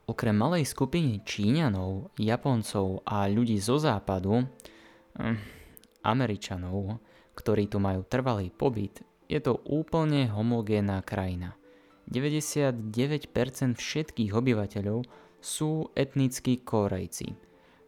Okrem 0.05 0.37
malej 0.37 0.69
skupiny 0.69 1.25
Číňanov, 1.25 2.13
Japoncov 2.21 3.01
a 3.09 3.25
ľudí 3.25 3.57
zo 3.57 3.81
západu, 3.81 4.45
hm, 5.17 5.39
Američanov, 6.05 7.01
ktorí 7.33 7.73
tu 7.73 7.81
majú 7.81 8.05
trvalý 8.05 8.53
pobyt, 8.53 9.01
je 9.25 9.41
to 9.41 9.65
úplne 9.65 10.29
homogénna 10.29 11.01
krajina. 11.01 11.57
99% 12.05 13.81
všetkých 13.81 14.31
obyvateľov 14.37 15.09
sú 15.41 15.89
etnickí 15.97 16.61
Korejci. 16.61 17.29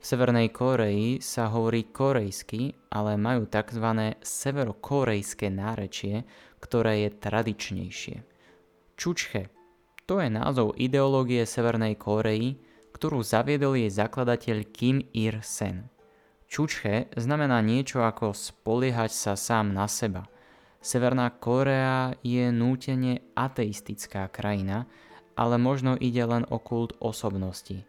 V 0.01 0.05
Severnej 0.05 0.53
Koreji 0.53 1.21
sa 1.25 1.53
hovorí 1.53 1.89
korejsky, 1.89 2.73
ale 2.93 3.17
majú 3.17 3.49
tzv. 3.49 4.15
severokorejské 4.23 5.51
nárečie, 5.51 6.25
ktoré 6.63 7.09
je 7.09 7.11
tradičnejšie. 7.17 8.17
Čučche 8.97 9.56
to 10.07 10.23
je 10.23 10.31
názov 10.31 10.79
ideológie 10.79 11.43
Severnej 11.43 11.99
Kóreji, 11.99 12.57
ktorú 12.95 13.21
zaviedol 13.21 13.77
jej 13.77 13.93
zakladateľ 13.93 14.59
Kim 14.73 15.05
Ir-sen. 15.13 15.91
Čučche 16.47 17.11
znamená 17.19 17.59
niečo 17.61 18.07
ako 18.07 18.33
spoliehať 18.33 19.11
sa 19.11 19.33
sám 19.35 19.75
na 19.75 19.91
seba. 19.91 20.31
Severná 20.79 21.35
Kórea 21.35 22.15
je 22.23 22.55
nútene 22.55 23.27
ateistická 23.35 24.31
krajina 24.31 24.87
ale 25.37 25.61
možno 25.61 25.95
ide 26.01 26.25
len 26.25 26.49
o 26.49 26.57
kult 26.57 26.97
osobnosti. 26.99 27.85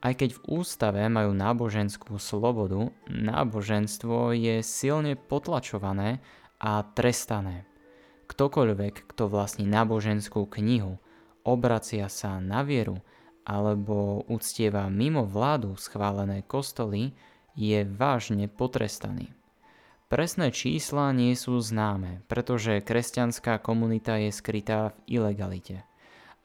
Aj 0.00 0.14
keď 0.14 0.38
v 0.38 0.62
ústave 0.62 1.02
majú 1.10 1.34
náboženskú 1.34 2.14
slobodu, 2.22 2.94
náboženstvo 3.10 4.38
je 4.38 4.62
silne 4.62 5.18
potlačované 5.18 6.22
a 6.62 6.86
trestané. 6.94 7.66
Ktokoľvek, 8.30 9.10
kto 9.10 9.26
vlastní 9.26 9.66
náboženskú 9.66 10.46
knihu, 10.46 11.02
obracia 11.46 12.10
sa 12.10 12.42
na 12.42 12.66
vieru 12.66 12.98
alebo 13.46 14.26
uctieva 14.26 14.90
mimo 14.90 15.22
vládu 15.22 15.78
schválené 15.78 16.42
kostoly, 16.42 17.14
je 17.54 17.86
vážne 17.86 18.50
potrestaný. 18.50 19.30
Presné 20.10 20.50
čísla 20.50 21.10
nie 21.14 21.34
sú 21.38 21.58
známe, 21.58 22.26
pretože 22.26 22.82
kresťanská 22.82 23.58
komunita 23.62 24.18
je 24.22 24.30
skrytá 24.34 24.94
v 24.94 25.18
ilegalite. 25.18 25.86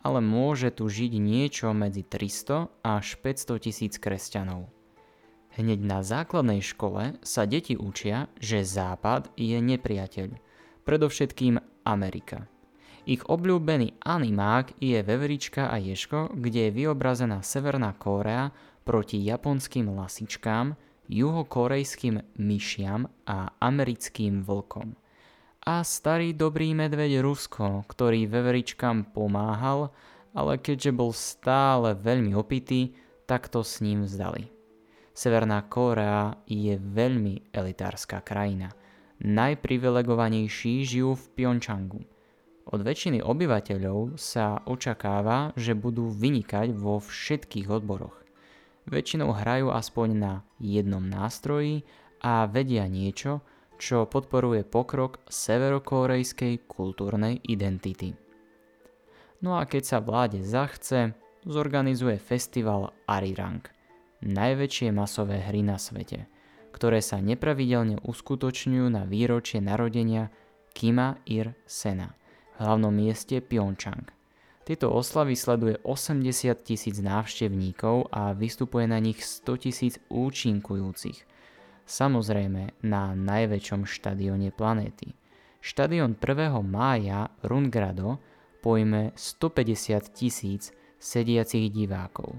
Ale 0.01 0.17
môže 0.17 0.74
tu 0.74 0.89
žiť 0.89 1.13
niečo 1.22 1.70
medzi 1.74 2.01
300 2.01 2.70
až 2.81 3.22
500 3.22 3.65
tisíc 3.65 3.93
kresťanov. 4.01 4.65
Hneď 5.58 5.79
na 5.84 6.00
základnej 6.01 6.63
škole 6.63 7.22
sa 7.22 7.43
deti 7.46 7.77
učia, 7.77 8.31
že 8.41 8.65
Západ 8.65 9.29
je 9.38 9.60
nepriateľ, 9.62 10.29
predovšetkým 10.88 11.62
Amerika. 11.86 12.50
Ich 13.01 13.25
obľúbený 13.25 13.98
animák 14.05 14.77
je 14.77 15.01
Veverička 15.01 15.74
a 15.74 15.81
Ješko, 15.81 16.38
kde 16.38 16.70
je 16.70 16.86
vyobrazená 16.86 17.41
Severná 17.41 17.98
Kórea 17.98 18.53
proti 18.86 19.17
japonským 19.25 19.89
lasičkám, 19.89 20.77
juhokorejským 21.10 22.22
myšiam 22.38 23.10
a 23.25 23.58
americkým 23.58 24.46
vlkom. 24.46 24.93
A 25.65 25.81
starý 25.81 26.38
dobrý 26.38 26.77
medveď 26.77 27.25
Rusko, 27.25 27.89
ktorý 27.89 28.29
veveričkám 28.29 29.17
pomáhal, 29.17 29.89
ale 30.38 30.62
keďže 30.62 30.93
bol 30.93 31.10
stále 31.10 31.98
veľmi 31.98 32.38
opitý, 32.38 32.93
tak 33.25 33.50
to 33.50 33.65
s 33.65 33.81
ním 33.81 34.05
vzdali. 34.05 34.46
Severná 35.17 35.65
Kórea 35.65 36.38
je 36.46 36.77
veľmi 36.77 37.50
elitárska 37.50 38.22
krajina. 38.22 38.70
Najprivilegovanejší 39.25 40.86
žijú 40.86 41.17
v 41.17 41.25
Pjončangu. 41.34 42.11
Od 42.70 42.80
väčšiny 42.86 43.25
obyvateľov 43.25 44.22
sa 44.22 44.62
očakáva, 44.70 45.50
že 45.58 45.74
budú 45.74 46.13
vynikať 46.13 46.77
vo 46.77 47.01
všetkých 47.01 47.68
odboroch. 47.72 48.22
Väčšinou 48.86 49.34
hrajú 49.34 49.74
aspoň 49.74 50.10
na 50.13 50.34
jednom 50.62 51.01
nástroji 51.01 51.86
a 52.22 52.46
vedia 52.46 52.86
niečo, 52.86 53.41
čo 53.82 54.06
podporuje 54.06 54.62
pokrok 54.62 55.25
severokorejskej 55.25 56.70
kultúrnej 56.70 57.41
identity. 57.50 58.13
No 59.41 59.58
a 59.58 59.65
keď 59.65 59.84
sa 59.86 59.98
vláde 59.98 60.46
zachce, 60.46 61.18
zorganizuje 61.50 62.22
festival 62.22 62.94
Arirang, 63.10 63.65
najväčšie 64.22 64.94
masové 64.94 65.41
hry 65.41 65.65
na 65.65 65.82
svete, 65.82 66.30
ktoré 66.70 67.01
sa 67.01 67.18
nepravidelne 67.18 67.98
uskutočňujú 68.06 68.86
na 68.94 69.10
výročie 69.10 69.58
narodenia 69.58 70.30
Kima 70.77 71.18
Ir 71.25 71.58
Sena, 71.65 72.13
hlavnom 72.62 72.94
mieste 72.94 73.41
Pyeongchang– 73.41 74.08
tieto 74.62 74.94
oslavy 74.94 75.34
sleduje 75.34 75.82
80 75.82 76.53
tisíc 76.62 77.01
návštevníkov 77.01 78.13
a 78.13 78.38
vystupuje 78.38 78.86
na 78.86 79.01
nich 79.01 79.18
100 79.20 79.68
tisíc 79.68 79.98
účinkujúcich. 80.13 81.25
Samozrejme 81.89 82.77
na 82.86 83.18
najväčšom 83.18 83.89
štadióne 83.89 84.53
planéty. 84.53 85.18
Štadión 85.60 86.13
1. 86.13 86.56
mája 86.62 87.34
Rungrado 87.41 88.21
pojme 88.62 89.17
150 89.17 90.13
tisíc 90.13 90.69
sediacich 91.02 91.74
divákov. 91.74 92.38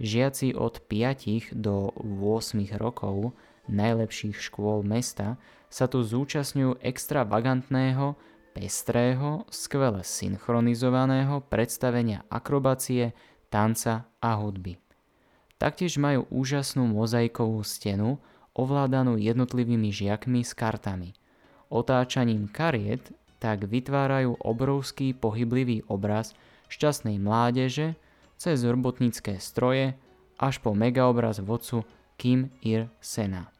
Žiaci 0.00 0.56
od 0.56 0.80
5 0.88 1.52
do 1.52 1.92
8 2.00 2.80
rokov 2.80 3.36
najlepších 3.68 4.40
škôl 4.40 4.80
mesta 4.80 5.36
sa 5.68 5.84
tu 5.84 6.00
zúčastňujú 6.00 6.80
extravagantného 6.80 8.16
pestrého, 8.58 9.46
skvele 9.54 10.02
synchronizovaného 10.02 11.46
predstavenia 11.46 12.26
akrobácie, 12.26 13.14
tanca 13.54 14.10
a 14.18 14.34
hudby. 14.34 14.82
Taktiež 15.62 15.94
majú 16.02 16.26
úžasnú 16.26 16.90
mozaikovú 16.90 17.62
stenu, 17.62 18.18
ovládanú 18.58 19.14
jednotlivými 19.14 19.94
žiakmi 19.94 20.42
s 20.42 20.58
kartami. 20.58 21.14
Otáčaním 21.70 22.50
kariet 22.50 23.14
tak 23.38 23.62
vytvárajú 23.62 24.34
obrovský 24.42 25.14
pohyblivý 25.14 25.86
obraz 25.86 26.34
šťastnej 26.66 27.22
mládeže 27.22 27.94
cez 28.34 28.66
robotnícke 28.66 29.38
stroje 29.38 29.94
až 30.34 30.58
po 30.58 30.74
megaobraz 30.74 31.38
vodcu 31.38 31.86
Kim 32.18 32.50
Ir 32.66 32.90
Sena. 32.98 33.54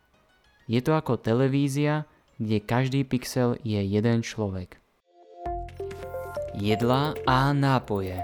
Je 0.67 0.83
to 0.83 0.99
ako 0.99 1.23
televízia, 1.23 2.03
kde 2.43 2.59
každý 2.59 3.07
pixel 3.07 3.55
je 3.63 3.79
jeden 3.79 4.27
človek. 4.27 4.78
Jedlá 6.59 7.15
a 7.23 7.55
nápoje 7.55 8.19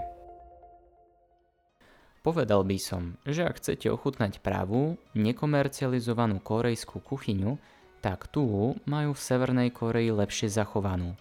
Povedal 2.19 2.67
by 2.67 2.79
som, 2.83 3.15
že 3.23 3.47
ak 3.47 3.63
chcete 3.63 3.87
ochutnať 3.87 4.43
pravú, 4.43 4.99
nekomercializovanú 5.15 6.43
korejskú 6.43 6.99
kuchyňu, 6.99 7.55
tak 8.03 8.27
tú 8.35 8.75
majú 8.91 9.15
v 9.15 9.23
Severnej 9.23 9.71
Koreji 9.71 10.11
lepšie 10.11 10.51
zachovanú. 10.51 11.15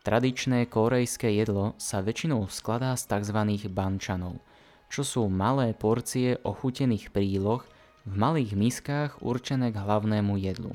Tradičné 0.00 0.64
korejské 0.72 1.28
jedlo 1.36 1.76
sa 1.76 2.00
väčšinou 2.00 2.48
skladá 2.48 2.96
z 2.96 3.04
tzv. 3.04 3.68
bančanov, 3.68 4.40
čo 4.88 5.04
sú 5.04 5.28
malé 5.28 5.76
porcie 5.76 6.40
ochutených 6.40 7.12
príloh 7.12 7.68
v 8.08 8.14
malých 8.16 8.56
miskách 8.56 9.20
určené 9.20 9.76
k 9.76 9.76
hlavnému 9.76 10.40
jedlu. 10.40 10.72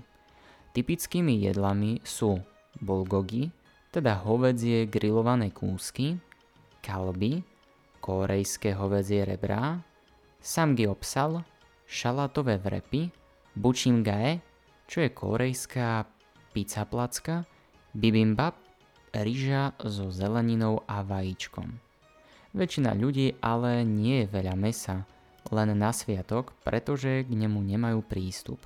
Typickými 0.77 1.41
jedlami 1.41 2.05
sú 2.05 2.37
bulgogi, 2.77 3.49
teda 3.91 4.23
hovedzie 4.23 4.87
grillované 4.87 5.51
kúsky, 5.51 6.15
kalby, 6.79 7.43
korejské 7.99 8.71
hovedzie 8.71 9.27
rebrá, 9.27 9.83
samgyeopsal, 10.39 11.43
šalátové 11.85 12.55
vrepy, 12.57 13.11
buchimgae, 13.59 14.39
čo 14.87 15.03
je 15.03 15.09
korejská 15.11 16.07
pizza 16.55 16.87
placka, 16.87 17.43
bibimbap, 17.91 18.55
ryža 19.11 19.75
so 19.83 20.07
zeleninou 20.07 20.87
a 20.87 21.03
vajíčkom. 21.03 21.67
Väčšina 22.55 22.95
ľudí 22.95 23.35
ale 23.43 23.83
nie 23.83 24.23
je 24.23 24.31
veľa 24.31 24.55
mesa, 24.55 25.03
len 25.51 25.75
na 25.75 25.91
sviatok, 25.91 26.55
pretože 26.63 27.27
k 27.27 27.31
nemu 27.31 27.59
nemajú 27.59 27.99
prístup. 28.07 28.59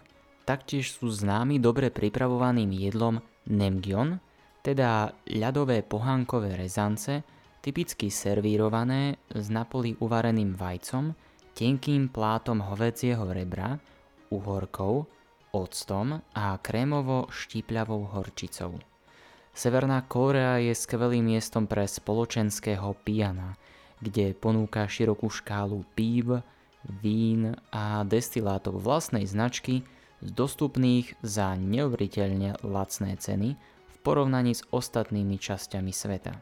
Taktiež 0.45 0.93
sú 0.93 1.09
známi 1.09 1.57
dobre 1.57 1.89
pripravovaným 1.89 2.69
jedlom 2.69 3.25
nemgyon, 3.49 4.21
teda 4.65 5.13
ľadové 5.29 5.85
pohánkové 5.85 6.57
rezance, 6.57 7.21
typicky 7.61 8.09
servírované 8.09 9.21
s 9.29 9.53
napoli 9.53 9.93
uvareným 10.01 10.57
vajcom, 10.57 11.13
tenkým 11.53 12.09
plátom 12.09 12.65
hovedzieho 12.65 13.29
rebra, 13.29 13.77
uhorkou, 14.33 15.05
octom 15.53 16.17
a 16.33 16.57
krémovo 16.57 17.29
štípľavou 17.29 18.09
horčicou. 18.17 18.81
Severná 19.55 20.03
Kórea 20.03 20.59
je 20.59 20.75
skvelým 20.75 21.31
miestom 21.31 21.69
pre 21.69 21.87
spoločenského 21.87 22.91
pijana, 23.05 23.55
kde 24.03 24.35
ponúka 24.35 24.83
širokú 24.83 25.31
škálu 25.31 25.85
pív, 25.95 26.43
vín 26.99 27.55
a 27.71 28.03
destilátov 28.03 28.81
vlastnej 28.81 29.23
značky 29.23 29.85
z 30.19 30.29
dostupných 30.33 31.15
za 31.23 31.55
neuveriteľne 31.55 32.61
lacné 32.65 33.15
ceny 33.15 33.55
porovnaní 34.05 34.53
s 34.53 34.61
ostatnými 34.69 35.41
časťami 35.41 35.89
sveta. 35.89 36.37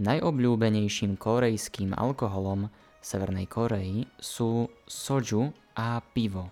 Najobľúbenejším 0.00 1.20
korejským 1.20 1.92
alkoholom 1.92 2.72
Severnej 3.04 3.44
Koreji 3.44 4.08
sú 4.16 4.72
soju 4.88 5.52
a 5.76 6.00
pivo. 6.00 6.48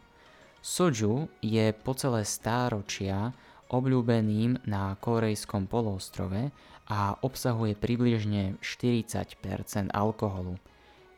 Soju 0.61 1.33
je 1.41 1.73
po 1.73 1.97
celé 1.97 2.29
stáročia 2.29 3.33
obľúbeným 3.73 4.69
na 4.69 4.93
korejskom 5.01 5.65
poloostrove 5.65 6.53
a 6.93 7.17
obsahuje 7.25 7.73
približne 7.73 8.61
40% 8.61 9.41
alkoholu. 9.97 10.61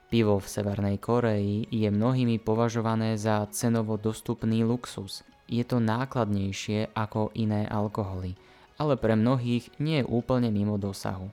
Pivo 0.06 0.38
v 0.38 0.46
Severnej 0.46 1.02
Koreji 1.02 1.66
je 1.74 1.90
mnohými 1.90 2.38
považované 2.38 3.18
za 3.18 3.42
cenovo 3.50 3.98
dostupný 3.98 4.62
luxus. 4.62 5.26
Je 5.50 5.66
to 5.66 5.82
nákladnejšie 5.82 6.94
ako 6.94 7.34
iné 7.34 7.66
alkoholy– 7.66 8.38
ale 8.76 9.00
pre 9.00 9.16
mnohých 9.16 9.72
nie 9.80 10.00
je 10.00 10.08
úplne 10.08 10.52
mimo 10.52 10.76
dosahu. 10.76 11.28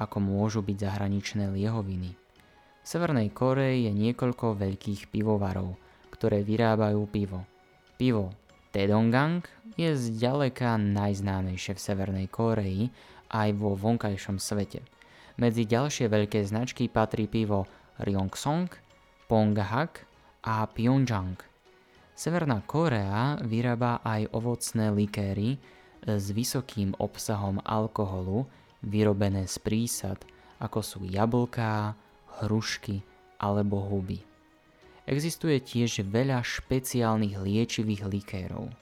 Ako 0.00 0.18
môžu 0.18 0.64
byť 0.64 0.76
zahraničné 0.80 1.52
liehoviny. 1.54 2.16
V 2.84 2.86
Severnej 2.86 3.32
Koreji 3.32 3.88
je 3.88 3.92
niekoľko 3.94 4.60
veľkých 4.60 5.08
pivovarov, 5.08 5.78
ktoré 6.12 6.44
vyrábajú 6.44 7.06
pivo. 7.08 7.46
Pivo 7.96 8.34
Tedongang 8.74 9.46
je 9.78 9.94
zďaleka 9.94 10.74
najznámejšie 10.76 11.78
v 11.78 11.84
Severnej 11.84 12.26
Koreji 12.26 12.90
aj 13.30 13.48
vo 13.54 13.78
vonkajšom 13.78 14.42
svete. 14.42 14.82
Medzi 15.38 15.66
ďalšie 15.66 16.10
veľké 16.10 16.42
značky 16.42 16.90
patrí 16.90 17.30
pivo 17.30 17.66
Ryongson, 18.02 18.66
Ponghak 19.30 20.06
a 20.42 20.66
Pyeongchang. 20.66 21.38
Severná 22.14 22.62
Korea 22.62 23.38
vyrába 23.42 23.98
aj 24.06 24.30
ovocné 24.30 24.94
likéry 24.94 25.58
s 26.04 26.26
vysokým 26.30 26.92
obsahom 27.00 27.60
alkoholu 27.64 28.44
vyrobené 28.84 29.48
z 29.48 29.56
prísad, 29.60 30.20
ako 30.60 30.80
sú 30.84 31.00
jablká, 31.08 31.96
hrušky 32.44 33.00
alebo 33.40 33.80
huby. 33.80 34.20
Existuje 35.04 35.60
tiež 35.60 36.04
veľa 36.08 36.40
špeciálnych 36.40 37.36
liečivých 37.36 38.08
likérov. 38.08 38.72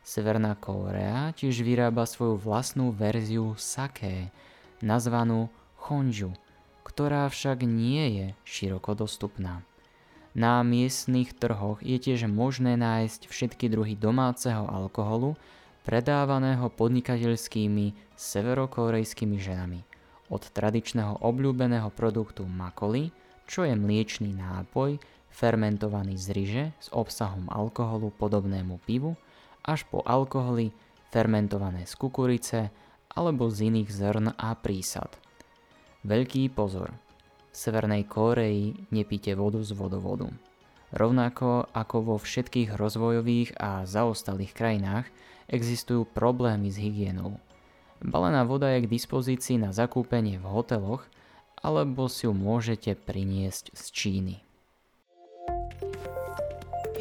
Severná 0.00 0.56
Kórea 0.56 1.36
tiež 1.36 1.60
vyrába 1.60 2.08
svoju 2.08 2.40
vlastnú 2.40 2.88
verziu 2.96 3.52
sake, 3.60 4.32
nazvanú 4.80 5.52
Honju, 5.84 6.32
ktorá 6.80 7.28
však 7.28 7.68
nie 7.68 8.04
je 8.16 8.26
široko 8.48 8.96
dostupná. 8.96 9.60
Na 10.32 10.64
miestnych 10.64 11.36
trhoch 11.36 11.84
je 11.84 12.00
tiež 12.00 12.24
možné 12.32 12.80
nájsť 12.80 13.28
všetky 13.28 13.68
druhy 13.68 13.92
domáceho 13.92 14.64
alkoholu, 14.64 15.36
predávaného 15.88 16.68
podnikateľskými 16.68 18.12
severokorejskými 18.12 19.40
ženami. 19.40 19.80
Od 20.28 20.44
tradičného 20.44 21.24
obľúbeného 21.24 21.88
produktu 21.88 22.44
makoli, 22.44 23.08
čo 23.48 23.64
je 23.64 23.72
mliečný 23.72 24.36
nápoj, 24.36 25.00
fermentovaný 25.32 26.20
z 26.20 26.26
ryže 26.36 26.64
s 26.76 26.92
obsahom 26.92 27.48
alkoholu 27.48 28.12
podobnému 28.20 28.84
pivu, 28.84 29.16
až 29.64 29.88
po 29.88 30.04
alkoholy 30.04 30.76
fermentované 31.08 31.88
z 31.88 31.96
kukurice 31.96 32.68
alebo 33.08 33.48
z 33.48 33.72
iných 33.72 33.88
zrn 33.88 34.36
a 34.36 34.52
prísad. 34.60 35.08
Veľký 36.04 36.52
pozor. 36.52 36.92
V 37.48 37.56
Severnej 37.56 38.04
Kóreji 38.04 38.76
nepíte 38.92 39.32
vodu 39.32 39.64
z 39.64 39.72
vodovodu. 39.72 40.28
Rovnako 40.92 41.72
ako 41.72 41.96
vo 42.04 42.16
všetkých 42.20 42.76
rozvojových 42.76 43.56
a 43.56 43.88
zaostalých 43.88 44.52
krajinách 44.52 45.08
existujú 45.48 46.04
problémy 46.04 46.68
s 46.68 46.76
hygienou. 46.76 47.40
Balená 47.98 48.46
voda 48.46 48.70
je 48.76 48.86
k 48.86 48.92
dispozícii 48.94 49.58
na 49.58 49.74
zakúpenie 49.74 50.38
v 50.38 50.46
hoteloch 50.46 51.02
alebo 51.58 52.06
si 52.06 52.30
ju 52.30 52.32
môžete 52.36 52.94
priniesť 52.94 53.74
z 53.74 53.84
Číny. 53.90 54.34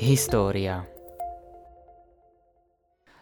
História 0.01 0.87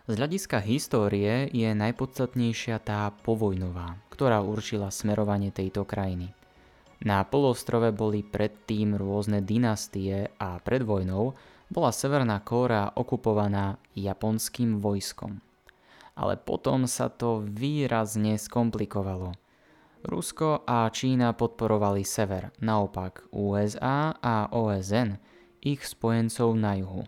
z 0.06 0.22
hľadiska 0.22 0.62
histórie 0.62 1.50
je 1.50 1.66
najpodstatnejšia 1.74 2.78
tá 2.78 3.10
povojnová, 3.26 3.98
ktorá 4.14 4.38
určila 4.38 4.94
smerovanie 4.94 5.50
tejto 5.50 5.82
krajiny. 5.82 6.30
Na 7.02 7.26
polostrove 7.26 7.90
boli 7.90 8.22
predtým 8.22 8.94
rôzne 8.94 9.42
dynastie 9.42 10.30
a 10.38 10.62
pred 10.62 10.86
vojnou 10.86 11.34
bola 11.70 11.92
Severná 11.94 12.42
Kórea 12.42 12.94
okupovaná 12.94 13.78
japonským 13.96 14.78
vojskom. 14.82 15.42
Ale 16.16 16.40
potom 16.40 16.88
sa 16.88 17.12
to 17.12 17.44
výrazne 17.44 18.40
skomplikovalo. 18.40 19.36
Rusko 20.06 20.64
a 20.64 20.88
Čína 20.94 21.34
podporovali 21.34 22.06
sever, 22.06 22.54
naopak 22.62 23.26
USA 23.34 24.14
a 24.14 24.48
OSN 24.54 25.18
ich 25.66 25.82
spojencov 25.82 26.54
na 26.54 26.78
juhu. 26.78 27.04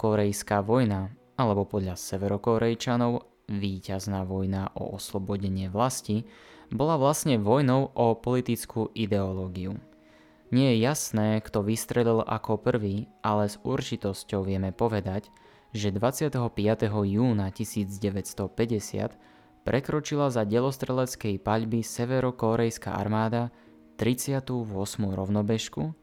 Korejská 0.00 0.64
vojna 0.64 1.12
alebo 1.36 1.68
podľa 1.68 1.96
severokorejčanov 1.96 3.28
víťazná 3.50 4.24
vojna 4.24 4.70
o 4.78 4.96
oslobodenie 4.96 5.68
vlasti, 5.68 6.24
bola 6.72 6.96
vlastne 6.96 7.36
vojnou 7.36 7.92
o 7.92 8.16
politickú 8.16 8.88
ideológiu. 8.96 9.76
Nie 10.52 10.76
je 10.76 10.84
jasné, 10.84 11.40
kto 11.40 11.64
vystrelil 11.64 12.20
ako 12.20 12.60
prvý, 12.60 13.08
ale 13.24 13.48
s 13.48 13.56
určitosťou 13.64 14.44
vieme 14.44 14.68
povedať, 14.68 15.32
že 15.72 15.88
25. 15.88 16.36
júna 17.08 17.48
1950 17.48 18.52
prekročila 19.64 20.28
za 20.28 20.44
delostreleckej 20.44 21.40
paľby 21.40 21.80
severokorejská 21.80 22.92
armáda 22.92 23.48
38. 23.96 24.44
rovnobežku 25.00 25.96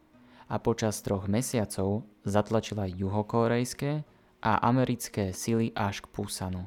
a 0.49 0.55
počas 0.57 0.97
troch 1.05 1.29
mesiacov 1.29 2.09
zatlačila 2.25 2.89
juhokorejské 2.89 4.01
a 4.41 4.51
americké 4.65 5.29
sily 5.29 5.69
až 5.77 6.01
k 6.01 6.09
Pusanu, 6.09 6.65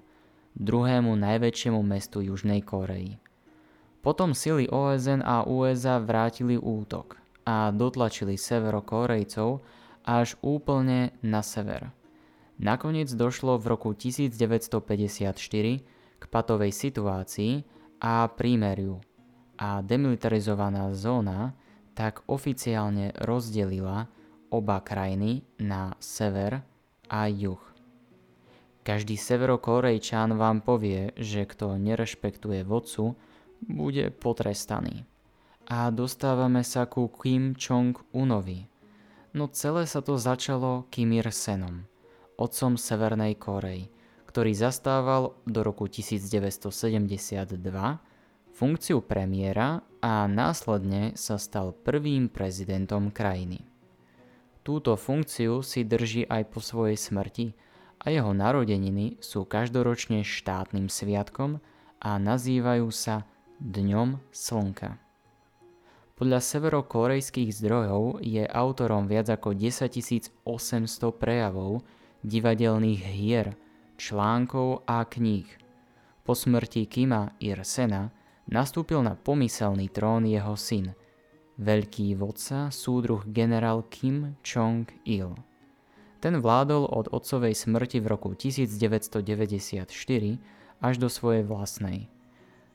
druhému 0.54 1.18
najväčšiemu 1.18 1.82
mestu 1.82 2.22
Južnej 2.22 2.62
Kórei. 2.62 3.18
Potom 4.06 4.38
sily 4.38 4.70
OSN 4.70 5.26
a 5.26 5.42
USA 5.50 5.98
vrátili 5.98 6.54
útok 6.54 7.21
a 7.46 7.74
dotlačili 7.74 8.38
severokórejcov 8.38 9.62
až 10.02 10.35
úplne 10.42 11.14
na 11.22 11.42
sever. 11.42 11.90
Nakoniec 12.62 13.11
došlo 13.11 13.59
v 13.59 13.74
roku 13.74 13.90
1954 13.94 15.35
k 16.18 16.24
patovej 16.31 16.70
situácii 16.70 17.52
a 18.02 18.31
prímeriu 18.31 19.02
a 19.59 19.83
demilitarizovaná 19.83 20.90
zóna 20.94 21.55
tak 21.94 22.24
oficiálne 22.26 23.14
rozdelila 23.22 24.09
oba 24.50 24.83
krajiny 24.83 25.46
na 25.61 25.94
sever 26.02 26.62
a 27.09 27.28
juh. 27.28 27.61
Každý 28.83 29.14
severokorejčan 29.14 30.35
vám 30.35 30.66
povie, 30.66 31.14
že 31.14 31.46
kto 31.46 31.78
nerešpektuje 31.78 32.66
vodcu, 32.66 33.14
bude 33.62 34.11
potrestaný. 34.11 35.07
A 35.70 35.90
dostávame 35.94 36.66
sa 36.66 36.90
ku 36.90 37.07
Kim 37.07 37.55
Jong-unovi. 37.55 38.66
No 39.33 39.46
celé 39.48 39.87
sa 39.87 40.03
to 40.03 40.18
začalo 40.18 40.90
Kim 40.90 41.14
Il-senom, 41.14 41.87
otcom 42.37 42.75
Severnej 42.75 43.38
Korei, 43.38 43.88
ktorý 44.27 44.53
zastával 44.57 45.38
do 45.46 45.61
roku 45.62 45.87
1972 45.88 47.48
funkciu 48.53 49.01
premiéra 49.01 49.81
a 50.05 50.29
následne 50.29 51.16
sa 51.16 51.40
stal 51.40 51.72
prvým 51.72 52.29
prezidentom 52.29 53.09
krajiny. 53.09 53.64
Túto 54.62 54.94
funkciu 54.94 55.64
si 55.66 55.83
drží 55.83 56.29
aj 56.31 56.42
po 56.55 56.62
svojej 56.62 56.94
smrti 56.94 57.55
a 58.03 58.11
jeho 58.11 58.31
narodeniny 58.31 59.18
sú 59.18 59.46
každoročne 59.46 60.22
štátnym 60.22 60.87
sviatkom 60.87 61.59
a 61.98 62.18
nazývajú 62.18 62.87
sa 62.90 63.27
Dňom 63.62 64.18
Slnka. 64.35 65.12
Podľa 66.22 66.38
severokorejských 66.38 67.50
zdrojov 67.50 68.22
je 68.22 68.46
autorom 68.46 69.11
viac 69.11 69.26
ako 69.26 69.58
10 69.58 70.46
800 70.46 71.18
prejavov, 71.18 71.82
divadelných 72.22 73.02
hier, 73.11 73.58
článkov 73.98 74.87
a 74.87 75.02
kníh. 75.02 75.50
Po 76.22 76.38
smrti 76.38 76.87
Kima 76.87 77.35
Ir-sena 77.42 78.14
nastúpil 78.46 79.02
na 79.02 79.18
pomyselný 79.18 79.90
trón 79.90 80.22
jeho 80.22 80.54
syn– 80.54 80.94
veľký 81.58 82.14
vodca, 82.14 82.70
súdruh 82.70 83.26
generál 83.26 83.82
Kim 83.90 84.38
Jong-il. 84.46 85.35
Ten 86.22 86.38
vládol 86.38 86.87
od 86.87 87.11
otcovej 87.11 87.58
smrti 87.58 87.98
v 87.98 88.06
roku 88.06 88.38
1994 88.38 89.90
až 90.87 90.94
do 91.02 91.11
svojej 91.11 91.42
vlastnej. 91.42 92.12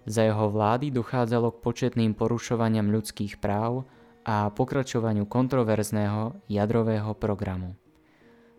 Za 0.07 0.23
jeho 0.23 0.47
vlády 0.47 0.89
dochádzalo 0.95 1.51
k 1.51 1.61
početným 1.61 2.15
porušovaniam 2.15 2.87
ľudských 2.87 3.43
práv 3.43 3.83
a 4.23 4.47
pokračovaniu 4.47 5.27
kontroverzného 5.27 6.47
jadrového 6.47 7.11
programu. 7.11 7.75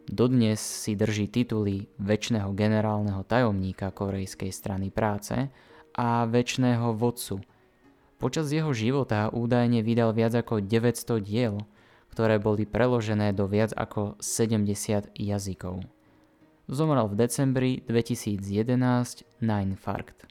Dodnes 0.09 0.61
si 0.61 0.93
drží 0.93 1.29
tituly 1.33 1.89
väčšného 2.01 2.53
generálneho 2.53 3.25
tajomníka 3.25 3.89
Korejskej 3.93 4.53
strany 4.53 4.93
práce 4.93 5.49
a 5.97 6.29
väčšného 6.29 6.93
vodcu– 6.93 7.41
Počas 8.19 8.51
jeho 8.51 8.75
života 8.75 9.31
údajne 9.31 9.79
vydal 9.87 10.11
viac 10.11 10.35
ako 10.35 10.59
900 10.59 11.23
diel, 11.23 11.63
ktoré 12.11 12.43
boli 12.43 12.67
preložené 12.67 13.31
do 13.31 13.47
viac 13.47 13.71
ako 13.79 14.19
70 14.19 15.15
jazykov. 15.15 15.87
Zomrel 16.67 17.07
v 17.07 17.15
decembri 17.15 17.73
2011 17.87 19.23
na 19.39 19.63
infarkt. 19.63 20.28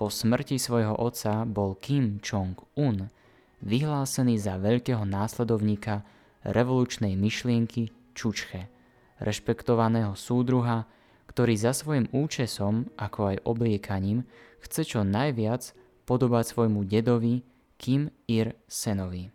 Po 0.00 0.08
smrti 0.08 0.56
svojho 0.56 0.96
otca 0.96 1.44
bol 1.44 1.76
Kim 1.76 2.24
Jong-un 2.24 3.12
vyhlásený 3.60 4.40
za 4.40 4.56
veľkého 4.56 5.04
následovníka 5.04 6.08
revolučnej 6.40 7.20
myšlienky 7.20 7.92
Čučche, 8.16 8.72
rešpektovaného 9.20 10.16
súdruha, 10.16 10.88
ktorý 11.28 11.52
za 11.52 11.76
svojim 11.76 12.08
účesom, 12.16 12.88
ako 12.96 13.36
aj 13.36 13.44
obliekaním, 13.44 14.24
chce 14.64 14.88
čo 14.88 15.04
najviac 15.04 15.76
podobať 16.08 16.48
svojmu 16.48 16.80
dedovi 16.88 17.44
Kim 17.76 18.08
Ir 18.24 18.56
Senovi. 18.72 19.28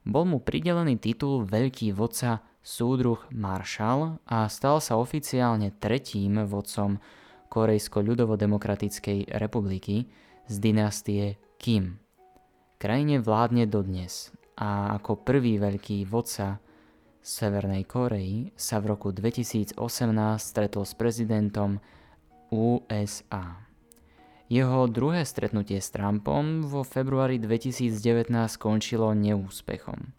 Bol 0.00 0.24
mu 0.32 0.40
pridelený 0.40 0.96
titul 0.96 1.44
Veľký 1.44 1.92
vodca 1.92 2.40
súdruh 2.64 3.20
Marshall 3.36 4.16
a 4.24 4.48
stal 4.48 4.80
sa 4.80 4.96
oficiálne 4.96 5.76
tretím 5.76 6.40
vodcom 6.48 6.96
Korejsko-ľudovo-demokratickej 7.48 9.34
republiky 9.36 10.08
z 10.46 10.54
dynastie 10.60 11.40
Kim 11.56 11.98
krajine 12.78 13.18
vládne 13.18 13.66
dodnes 13.66 14.30
a 14.54 14.94
ako 14.96 15.26
prvý 15.26 15.58
veľký 15.58 16.06
vodca 16.06 16.62
Severnej 17.18 17.84
Koreji 17.84 18.54
sa 18.54 18.78
v 18.78 18.94
roku 18.94 19.10
2018 19.10 19.74
stretol 20.38 20.86
s 20.86 20.94
prezidentom 20.94 21.82
USA. 22.54 23.68
Jeho 24.48 24.88
druhé 24.88 25.28
stretnutie 25.28 25.76
s 25.76 25.92
Trumpom 25.92 26.64
vo 26.64 26.80
februári 26.86 27.36
2019 27.36 28.32
skončilo 28.48 29.12
neúspechom. 29.12 30.14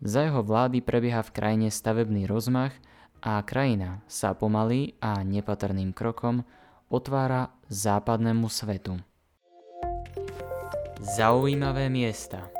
Za 0.00 0.26
jeho 0.26 0.42
vlády 0.42 0.82
prebieha 0.82 1.22
v 1.22 1.30
krajine 1.30 1.68
stavebný 1.70 2.26
rozmach 2.26 2.74
a 3.22 3.38
krajina 3.44 4.02
sa 4.10 4.32
pomaly 4.34 4.98
a 4.98 5.22
nepatrným 5.22 5.92
krokom 5.94 6.42
otvára 6.90 7.54
západnému 7.70 8.50
svetu. 8.50 8.98
Zaujímavé 11.00 11.88
miesta 11.88 12.50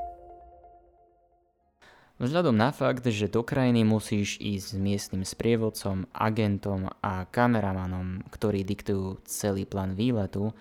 Vzhľadom 2.20 2.52
na 2.52 2.68
fakt, 2.68 3.08
že 3.08 3.32
do 3.32 3.40
krajiny 3.40 3.80
musíš 3.80 4.36
ísť 4.36 4.76
s 4.76 4.76
miestnym 4.76 5.24
sprievodcom, 5.24 6.04
agentom 6.12 6.92
a 7.00 7.24
kameramanom, 7.24 8.20
ktorí 8.28 8.60
diktujú 8.60 9.24
celý 9.24 9.64
plán 9.64 9.96
výletu, 9.96 10.52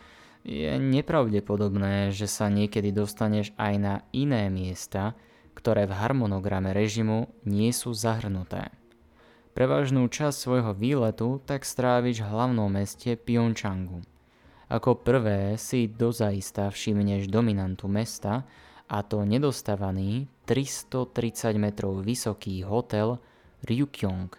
je 0.48 0.80
nepravdepodobné, 0.80 2.16
že 2.16 2.32
sa 2.32 2.48
niekedy 2.48 2.96
dostaneš 2.96 3.52
aj 3.60 3.74
na 3.76 3.96
iné 4.16 4.48
miesta, 4.48 5.20
ktoré 5.52 5.84
v 5.84 6.00
harmonograme 6.00 6.72
režimu 6.72 7.28
nie 7.44 7.76
sú 7.76 7.92
zahrnuté. 7.92 8.72
Prevažnú 9.58 10.06
časť 10.06 10.38
svojho 10.38 10.72
výletu 10.78 11.42
tak 11.44 11.66
stráviš 11.66 12.22
v 12.22 12.30
hlavnom 12.30 12.70
meste 12.70 13.18
Pyeongchangu. 13.18 14.06
Ako 14.70 15.02
prvé 15.02 15.58
si 15.58 15.90
dozaista 15.90 16.70
všimneš 16.70 17.26
dominantu 17.26 17.90
mesta 17.90 18.46
a 18.86 19.02
to 19.02 19.26
nedostávaný 19.26 20.30
330 20.46 21.58
metrov 21.58 22.06
vysoký 22.06 22.62
hotel 22.62 23.18
Ryukyong, 23.66 24.30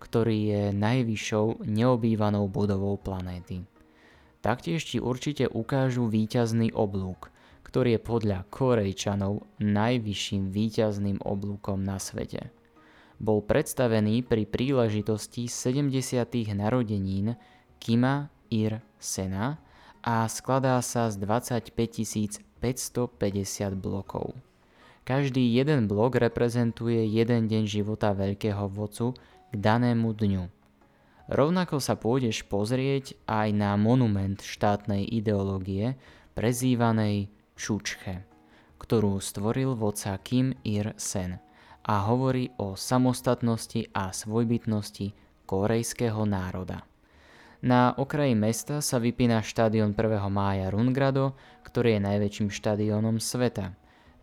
ktorý 0.00 0.38
je 0.48 0.62
najvyššou 0.72 1.68
neobývanou 1.68 2.48
budovou 2.48 2.96
planéty. 2.96 3.68
Taktiež 4.40 4.88
ti 4.88 4.96
určite 4.96 5.52
ukážu 5.52 6.08
víťazný 6.08 6.72
oblúk, 6.72 7.28
ktorý 7.68 7.98
je 7.98 8.00
podľa 8.00 8.38
Korejčanov 8.48 9.44
najvyšším 9.60 10.48
víťazným 10.48 11.20
oblúkom 11.20 11.84
na 11.84 12.00
svete. 12.00 12.55
Bol 13.16 13.40
predstavený 13.40 14.28
pri 14.28 14.44
príležitosti 14.44 15.48
70. 15.48 15.88
narodenín 16.52 17.40
Kima 17.80 18.28
Ir 18.52 18.84
Sena 19.00 19.56
a 20.04 20.28
skladá 20.28 20.76
sa 20.84 21.08
z 21.08 21.24
25 21.24 22.44
550 22.60 23.72
blokov. 23.72 24.36
Každý 25.08 25.40
jeden 25.48 25.88
blok 25.88 26.20
reprezentuje 26.20 27.08
jeden 27.08 27.48
deň 27.48 27.64
života 27.64 28.12
veľkého 28.12 28.68
vodcu 28.68 29.16
k 29.48 29.54
danému 29.54 30.12
dňu. 30.12 30.44
Rovnako 31.32 31.80
sa 31.80 31.96
pôjdeš 31.96 32.44
pozrieť 32.44 33.16
aj 33.24 33.48
na 33.56 33.72
monument 33.80 34.36
štátnej 34.44 35.08
ideológie 35.08 35.96
prezývanej 36.36 37.32
Čučche, 37.56 38.28
ktorú 38.76 39.24
stvoril 39.24 39.72
vodca 39.72 40.20
Kim 40.20 40.52
Ir-sen 40.68 41.45
a 41.86 42.02
hovorí 42.10 42.50
o 42.58 42.74
samostatnosti 42.74 43.94
a 43.94 44.10
svojbytnosti 44.10 45.14
korejského 45.46 46.26
národa. 46.26 46.82
Na 47.62 47.94
okraji 47.94 48.34
mesta 48.34 48.82
sa 48.82 48.98
vypína 48.98 49.40
štadión 49.40 49.94
1. 49.94 50.18
mája 50.28 50.68
Rungrado, 50.68 51.38
ktorý 51.64 51.96
je 51.96 52.00
najväčším 52.04 52.48
štadiónom 52.52 53.22
sveta. 53.22 53.72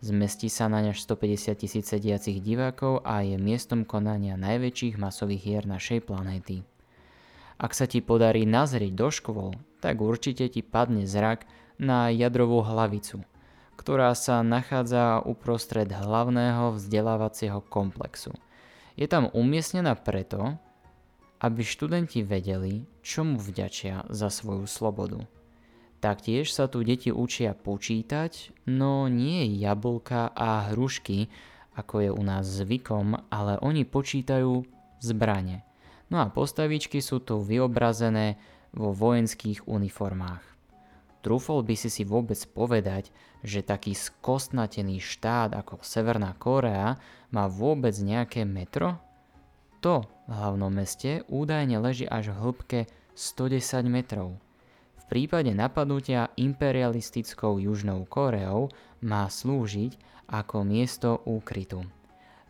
Zmestí 0.04 0.52
sa 0.52 0.68
na 0.68 0.84
až 0.84 1.00
150 1.00 1.56
tisíc 1.56 1.88
sediacich 1.88 2.44
divákov 2.44 3.00
a 3.08 3.24
je 3.24 3.40
miestom 3.40 3.88
konania 3.88 4.36
najväčších 4.36 5.00
masových 5.00 5.42
hier 5.42 5.64
našej 5.64 6.04
planéty. 6.04 6.62
Ak 7.56 7.72
sa 7.72 7.88
ti 7.88 8.04
podarí 8.04 8.44
nazrieť 8.44 8.92
do 8.92 9.08
škôl, 9.08 9.56
tak 9.80 10.04
určite 10.04 10.44
ti 10.52 10.60
padne 10.60 11.08
zrak 11.08 11.48
na 11.80 12.12
jadrovú 12.12 12.60
hlavicu, 12.60 13.24
ktorá 13.84 14.16
sa 14.16 14.40
nachádza 14.40 15.20
uprostred 15.20 15.92
hlavného 15.92 16.72
vzdelávacieho 16.80 17.60
komplexu. 17.68 18.32
Je 18.96 19.04
tam 19.04 19.28
umiestnená 19.36 19.92
preto, 19.92 20.56
aby 21.44 21.60
študenti 21.60 22.24
vedeli, 22.24 22.88
čo 23.04 23.28
mu 23.28 23.36
vďačia 23.36 24.08
za 24.08 24.32
svoju 24.32 24.64
slobodu. 24.64 25.20
Taktiež 26.00 26.48
sa 26.48 26.64
tu 26.64 26.80
deti 26.80 27.12
učia 27.12 27.52
počítať, 27.52 28.64
no 28.64 29.04
nie 29.12 29.44
jablka 29.60 30.32
a 30.32 30.72
hrušky, 30.72 31.28
ako 31.76 31.94
je 32.00 32.10
u 32.10 32.22
nás 32.24 32.48
zvykom, 32.48 33.28
ale 33.28 33.60
oni 33.60 33.84
počítajú 33.84 34.64
zbrane– 35.04 35.60
No 36.14 36.22
a 36.22 36.30
postavičky 36.30 37.02
sú 37.02 37.24
tu 37.26 37.42
vyobrazené 37.42 38.36
vo 38.70 38.94
vojenských 38.94 39.66
uniformách. 39.66 40.53
Trúfol 41.24 41.64
by 41.64 41.72
si 41.72 41.88
si 41.88 42.04
vôbec 42.04 42.36
povedať, 42.52 43.08
že 43.40 43.64
taký 43.64 43.96
skostnatený 43.96 45.00
štát 45.00 45.56
ako 45.56 45.80
Severná 45.80 46.36
Korea 46.36 47.00
má 47.32 47.48
vôbec 47.48 47.96
nejaké 47.96 48.44
metro? 48.44 49.00
To 49.80 50.04
v 50.28 50.32
hlavnom 50.36 50.68
meste 50.68 51.24
údajne 51.32 51.80
leží 51.80 52.04
až 52.04 52.36
v 52.36 52.40
hĺbke 52.44 52.80
110 53.16 53.88
metrov. 53.88 54.36
V 55.00 55.04
prípade 55.08 55.48
napadnutia 55.56 56.28
imperialistickou 56.36 57.56
Južnou 57.56 58.04
Koreou 58.04 58.68
má 59.00 59.24
slúžiť 59.24 59.96
ako 60.28 60.60
miesto 60.60 61.24
úkrytu. 61.24 61.88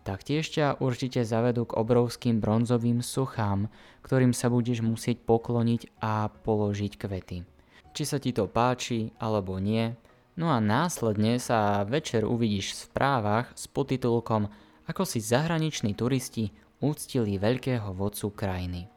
Taktiež 0.03 0.51
ťa 0.51 0.83
určite 0.83 1.23
zavedú 1.23 1.71
k 1.71 1.79
obrovským 1.79 2.43
bronzovým 2.43 3.07
sochám, 3.07 3.71
ktorým 4.03 4.35
sa 4.35 4.51
budeš 4.51 4.83
musieť 4.83 5.23
pokloniť 5.23 5.95
a 6.03 6.27
položiť 6.27 6.93
kvety. 6.99 7.54
Či 7.95 8.03
sa 8.05 8.19
ti 8.19 8.35
to 8.35 8.51
páči 8.51 9.15
alebo 9.23 9.63
nie, 9.63 9.95
no 10.35 10.51
a 10.51 10.59
následne 10.59 11.39
sa 11.39 11.87
večer 11.87 12.27
uvidíš 12.27 12.75
v 12.75 12.81
správach 12.91 13.47
s 13.55 13.71
podtitulkom 13.71 14.51
Ako 14.91 15.07
si 15.07 15.23
zahraniční 15.23 15.95
turisti 15.95 16.51
úctili 16.83 17.39
veľkého 17.39 17.95
vodcu 17.95 18.35
krajiny. 18.35 18.91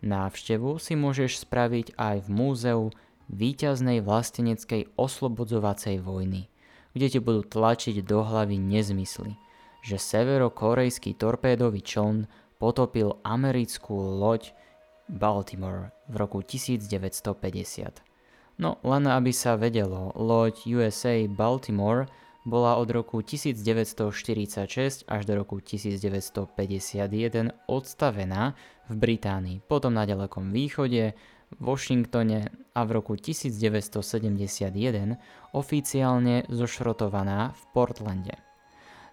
Návštevu 0.00 0.80
si 0.80 0.96
môžeš 0.96 1.44
spraviť 1.44 1.98
aj 1.98 2.24
v 2.24 2.28
múzeu 2.32 2.82
víťaznej 3.28 4.00
vlasteneckej 4.00 4.96
oslobodzovacej 4.96 6.00
vojny, 6.00 6.48
kde 6.96 7.06
ti 7.12 7.18
budú 7.20 7.44
tlačiť 7.44 8.00
do 8.06 8.24
hlavy 8.24 8.56
nezmysly– 8.56 9.36
že 9.80 9.96
severokorejský 9.96 11.16
torpédový 11.16 11.80
čln 11.80 12.28
potopil 12.60 13.16
americkú 13.24 13.96
loď 13.96 14.52
Baltimore 15.08 15.90
v 16.06 16.14
roku 16.20 16.44
1950. 16.44 18.09
No 18.60 18.76
len 18.84 19.08
aby 19.08 19.32
sa 19.32 19.56
vedelo, 19.56 20.12
loď 20.12 20.68
USA 20.68 21.16
Baltimore 21.24 22.12
bola 22.44 22.76
od 22.76 22.92
roku 22.92 23.24
1946 23.24 25.08
až 25.08 25.22
do 25.24 25.40
roku 25.40 25.64
1951 25.64 27.56
odstavená 27.64 28.52
v 28.84 28.94
Británii, 29.00 29.64
potom 29.64 29.96
na 29.96 30.04
ďalekom 30.04 30.52
východe, 30.52 31.16
Washingtone 31.56 32.52
a 32.76 32.80
v 32.84 32.90
roku 32.94 33.16
1971 33.16 35.16
oficiálne 35.56 36.44
zošrotovaná 36.46 37.56
v 37.56 37.62
Portlande. 37.74 38.38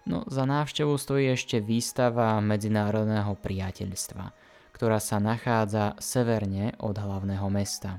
No 0.06 0.22
za 0.28 0.44
návštevu 0.44 0.94
stojí 1.00 1.34
ešte 1.34 1.58
výstava 1.58 2.38
medzinárodného 2.44 3.32
priateľstva, 3.32 4.30
ktorá 4.76 5.00
sa 5.02 5.18
nachádza 5.18 5.98
severne 5.98 6.78
od 6.78 6.94
hlavného 6.94 7.48
mesta. 7.50 7.98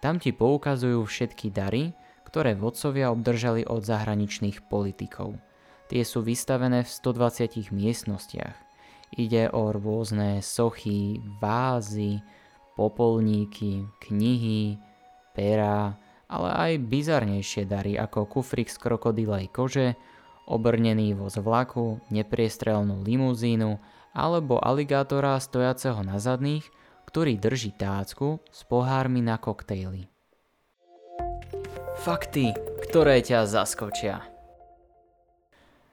Tam 0.00 0.20
ti 0.20 0.30
poukazujú 0.30 1.02
všetky 1.04 1.50
dary, 1.50 1.96
ktoré 2.28 2.52
vodcovia 2.52 3.08
obdržali 3.14 3.64
od 3.64 3.80
zahraničných 3.86 4.68
politikov. 4.68 5.40
Tie 5.86 6.02
sú 6.02 6.20
vystavené 6.20 6.82
v 6.82 6.90
120 6.90 7.70
miestnostiach. 7.70 8.56
Ide 9.14 9.54
o 9.54 9.70
rôzne 9.70 10.42
sochy, 10.42 11.22
vázy, 11.38 12.20
popolníky, 12.74 13.86
knihy, 14.02 14.76
pera, 15.32 15.94
ale 16.26 16.48
aj 16.50 16.72
bizarnejšie 16.90 17.64
dary 17.70 17.94
ako 17.94 18.26
kufrik 18.26 18.66
z 18.66 18.76
krokodilej 18.82 19.46
kože, 19.54 19.94
obrnený 20.50 21.14
voz 21.14 21.38
vlaku, 21.38 22.02
nepriestrelnú 22.10 23.06
limuzínu 23.06 23.78
alebo 24.10 24.58
aligátora 24.58 25.38
stojaceho 25.38 26.02
na 26.02 26.18
zadných, 26.18 26.66
ktorý 27.16 27.40
drží 27.40 27.72
tácku 27.80 28.44
s 28.52 28.60
pohármi 28.68 29.24
na 29.24 29.40
koktejly. 29.40 30.04
Fakty, 32.04 32.52
ktoré 32.84 33.24
ťa 33.24 33.48
zaskočia. 33.48 34.20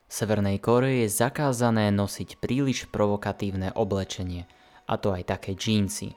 V 0.03 0.11
Severnej 0.11 0.59
Koreji 0.59 1.07
je 1.07 1.15
zakázané 1.23 1.95
nosiť 1.95 2.43
príliš 2.43 2.91
provokatívne 2.91 3.71
oblečenie, 3.71 4.51
a 4.83 4.99
to 4.99 5.15
aj 5.15 5.31
také 5.31 5.55
džínsy. 5.55 6.11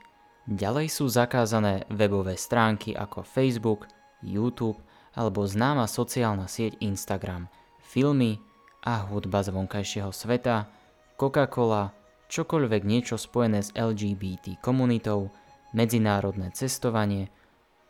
Ďalej 0.51 0.91
sú 0.91 1.07
zakázané 1.07 1.87
webové 1.87 2.35
stránky 2.35 2.91
ako 2.91 3.23
Facebook, 3.23 3.87
YouTube 4.27 4.83
alebo 5.15 5.47
známa 5.47 5.87
sociálna 5.87 6.51
sieť 6.51 6.83
Instagram, 6.83 7.47
filmy 7.79 8.43
a 8.83 9.07
hudba 9.07 9.47
z 9.47 9.55
vonkajšieho 9.55 10.11
sveta, 10.11 10.67
Coca-Cola, 11.15 11.95
čokoľvek 12.29 12.83
niečo 12.83 13.17
spojené 13.19 13.63
s 13.63 13.71
LGBT 13.75 14.59
komunitou, 14.59 15.31
medzinárodné 15.75 16.51
cestovanie, 16.55 17.31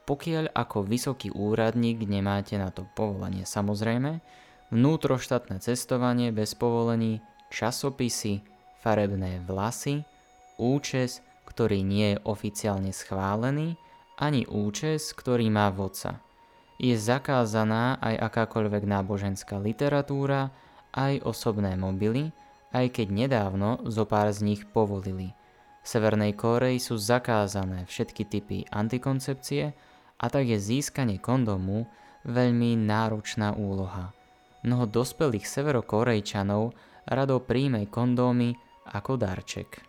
pokiaľ 0.07 0.55
ako 0.55 0.87
vysoký 0.87 1.35
úradník 1.35 2.07
nemáte 2.07 2.55
na 2.57 2.71
to 2.71 2.87
povolenie 2.95 3.43
samozrejme, 3.43 4.23
vnútroštátne 4.71 5.59
cestovanie 5.59 6.31
bez 6.31 6.55
povolení, 6.55 7.23
časopisy, 7.51 8.43
farebné 8.83 9.43
vlasy, 9.47 10.07
účes, 10.59 11.23
ktorý 11.47 11.83
nie 11.83 12.15
je 12.15 12.23
oficiálne 12.27 12.91
schválený, 12.91 13.79
ani 14.17 14.49
účes, 14.49 15.13
ktorý 15.13 15.53
má 15.53 15.69
vodca. 15.71 16.23
Je 16.77 16.93
zakázaná 16.93 17.97
aj 18.01 18.31
akákoľvek 18.33 18.85
náboženská 18.85 19.57
literatúra, 19.57 20.53
aj 20.93 21.25
osobné 21.25 21.77
mobily, 21.77 22.33
aj 22.77 23.01
keď 23.01 23.09
nedávno 23.09 23.81
zo 23.89 24.05
pár 24.05 24.29
z 24.37 24.45
nich 24.45 24.63
povolili. 24.69 25.33
V 25.81 25.87
Severnej 25.87 26.37
Kóreji 26.37 26.77
sú 26.77 27.01
zakázané 27.01 27.89
všetky 27.89 28.29
typy 28.29 28.59
antikoncepcie 28.69 29.73
a 30.21 30.27
tak 30.29 30.45
je 30.45 30.59
získanie 30.61 31.17
kondomu 31.17 31.89
veľmi 32.29 32.77
náročná 32.77 33.57
úloha. 33.57 34.13
Mnoho 34.67 34.85
dospelých 34.91 35.47
severokorejčanov 35.47 36.75
rado 37.07 37.39
príjme 37.39 37.87
kondómy 37.87 38.59
ako 38.91 39.15
darček. 39.15 39.81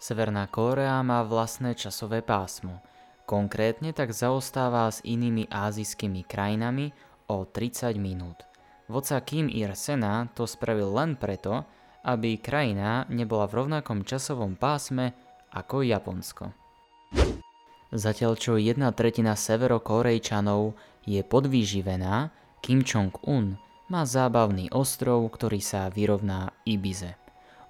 Severná 0.00 0.48
Kórea 0.48 1.00
má 1.04 1.20
vlastné 1.20 1.76
časové 1.76 2.24
pásmo. 2.24 2.80
Konkrétne 3.28 3.92
tak 3.92 4.16
zaostáva 4.16 4.88
s 4.88 5.04
inými 5.04 5.52
ázijskými 5.52 6.24
krajinami 6.24 6.94
o 7.28 7.44
30 7.44 7.92
minút. 7.98 8.46
Vodca 8.86 9.18
Kim 9.18 9.50
Ir-sena 9.50 10.30
to 10.30 10.46
spravil 10.46 10.94
len 10.94 11.18
preto, 11.18 11.66
aby 12.06 12.38
krajina 12.38 13.02
nebola 13.10 13.50
v 13.50 13.66
rovnakom 13.66 14.06
časovom 14.06 14.54
pásme 14.54 15.10
ako 15.50 15.82
Japonsko. 15.82 16.54
Zatiaľ 17.90 18.38
čo 18.38 18.54
jedna 18.54 18.94
tretina 18.94 19.34
severokorejčanov 19.34 20.78
je 21.02 21.18
podvýživená, 21.26 22.30
Kim 22.62 22.86
Jong-un 22.86 23.58
má 23.90 24.06
zábavný 24.06 24.70
ostrov, 24.70 25.26
ktorý 25.34 25.58
sa 25.58 25.90
vyrovná 25.90 26.54
Ibize. 26.62 27.18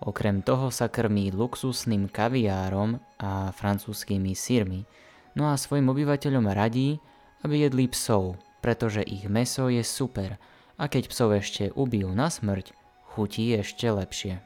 Okrem 0.04 0.44
toho 0.44 0.68
sa 0.68 0.92
krmí 0.92 1.32
luxusným 1.32 2.12
kaviárom 2.12 3.00
a 3.16 3.56
francúzskými 3.56 4.36
sírmi, 4.36 4.84
no 5.32 5.48
a 5.48 5.56
svojim 5.56 5.88
obyvateľom 5.88 6.44
radí, 6.52 7.00
aby 7.40 7.64
jedli 7.64 7.88
psov, 7.88 8.36
pretože 8.60 9.00
ich 9.00 9.24
meso 9.32 9.72
je 9.72 9.80
super– 9.80 10.36
a 10.76 10.84
keď 10.88 11.08
psov 11.08 11.40
ešte 11.40 11.72
ubijú 11.72 12.12
na 12.12 12.28
smrť, 12.28 12.76
chutí 13.12 13.52
ešte 13.56 13.88
lepšie. 13.88 14.44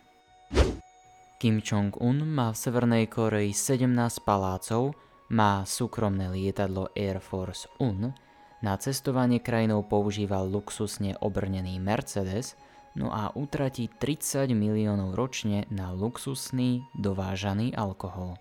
Kim 1.40 1.64
Jong-un 1.64 2.22
má 2.22 2.52
v 2.52 2.60
Severnej 2.60 3.04
Koreji 3.08 3.56
17 3.56 3.88
palácov, 4.22 4.94
má 5.32 5.64
súkromné 5.64 6.28
lietadlo 6.28 6.92
Air 6.92 7.18
Force 7.18 7.64
Un, 7.80 8.12
na 8.60 8.76
cestovanie 8.76 9.40
krajinou 9.40 9.80
používa 9.80 10.44
luxusne 10.44 11.16
obrnený 11.24 11.80
Mercedes, 11.80 12.60
no 12.92 13.08
a 13.08 13.32
utratí 13.32 13.88
30 13.88 14.52
miliónov 14.52 15.16
ročne 15.16 15.64
na 15.72 15.96
luxusný 15.96 16.84
dovážaný 16.92 17.72
alkohol. 17.72 18.36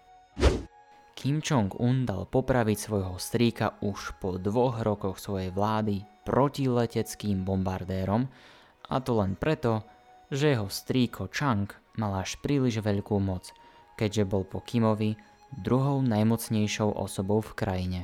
Kim 1.16 1.40
Jong-un 1.40 2.04
dal 2.04 2.28
popraviť 2.28 2.78
svojho 2.80 3.16
strýka 3.16 3.80
už 3.84 4.20
po 4.20 4.36
dvoch 4.36 4.84
rokoch 4.84 5.20
svojej 5.20 5.52
vlády 5.52 6.04
protileteckým 6.30 7.42
bombardérom 7.42 8.30
a 8.86 9.02
to 9.02 9.18
len 9.18 9.34
preto, 9.34 9.82
že 10.30 10.54
jeho 10.54 10.70
strýko 10.70 11.34
Chang 11.34 11.66
mal 11.98 12.22
až 12.22 12.38
príliš 12.46 12.86
veľkú 12.86 13.18
moc, 13.18 13.50
keďže 13.98 14.30
bol 14.30 14.46
po 14.46 14.62
Kimovi 14.62 15.18
druhou 15.50 16.06
najmocnejšou 16.06 16.94
osobou 16.94 17.42
v 17.42 17.52
krajine. 17.58 18.02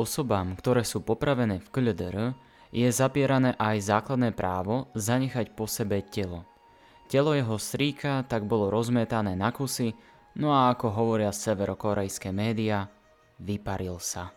Osobám, 0.00 0.56
ktoré 0.56 0.80
sú 0.88 1.04
popravené 1.04 1.60
v 1.60 1.68
KLDR, 1.68 2.32
je 2.72 2.88
zapierané 2.88 3.52
aj 3.60 3.84
základné 3.84 4.32
právo 4.32 4.88
zanechať 4.96 5.52
po 5.52 5.68
sebe 5.68 6.00
telo. 6.00 6.48
Telo 7.12 7.36
jeho 7.36 7.60
strýka 7.60 8.24
tak 8.24 8.48
bolo 8.48 8.72
rozmetané 8.72 9.36
na 9.36 9.52
kusy, 9.52 9.92
no 10.40 10.52
a 10.56 10.72
ako 10.72 10.92
hovoria 10.92 11.32
severokorejské 11.32 12.32
médiá, 12.32 12.88
vyparil 13.40 14.00
sa. 14.00 14.32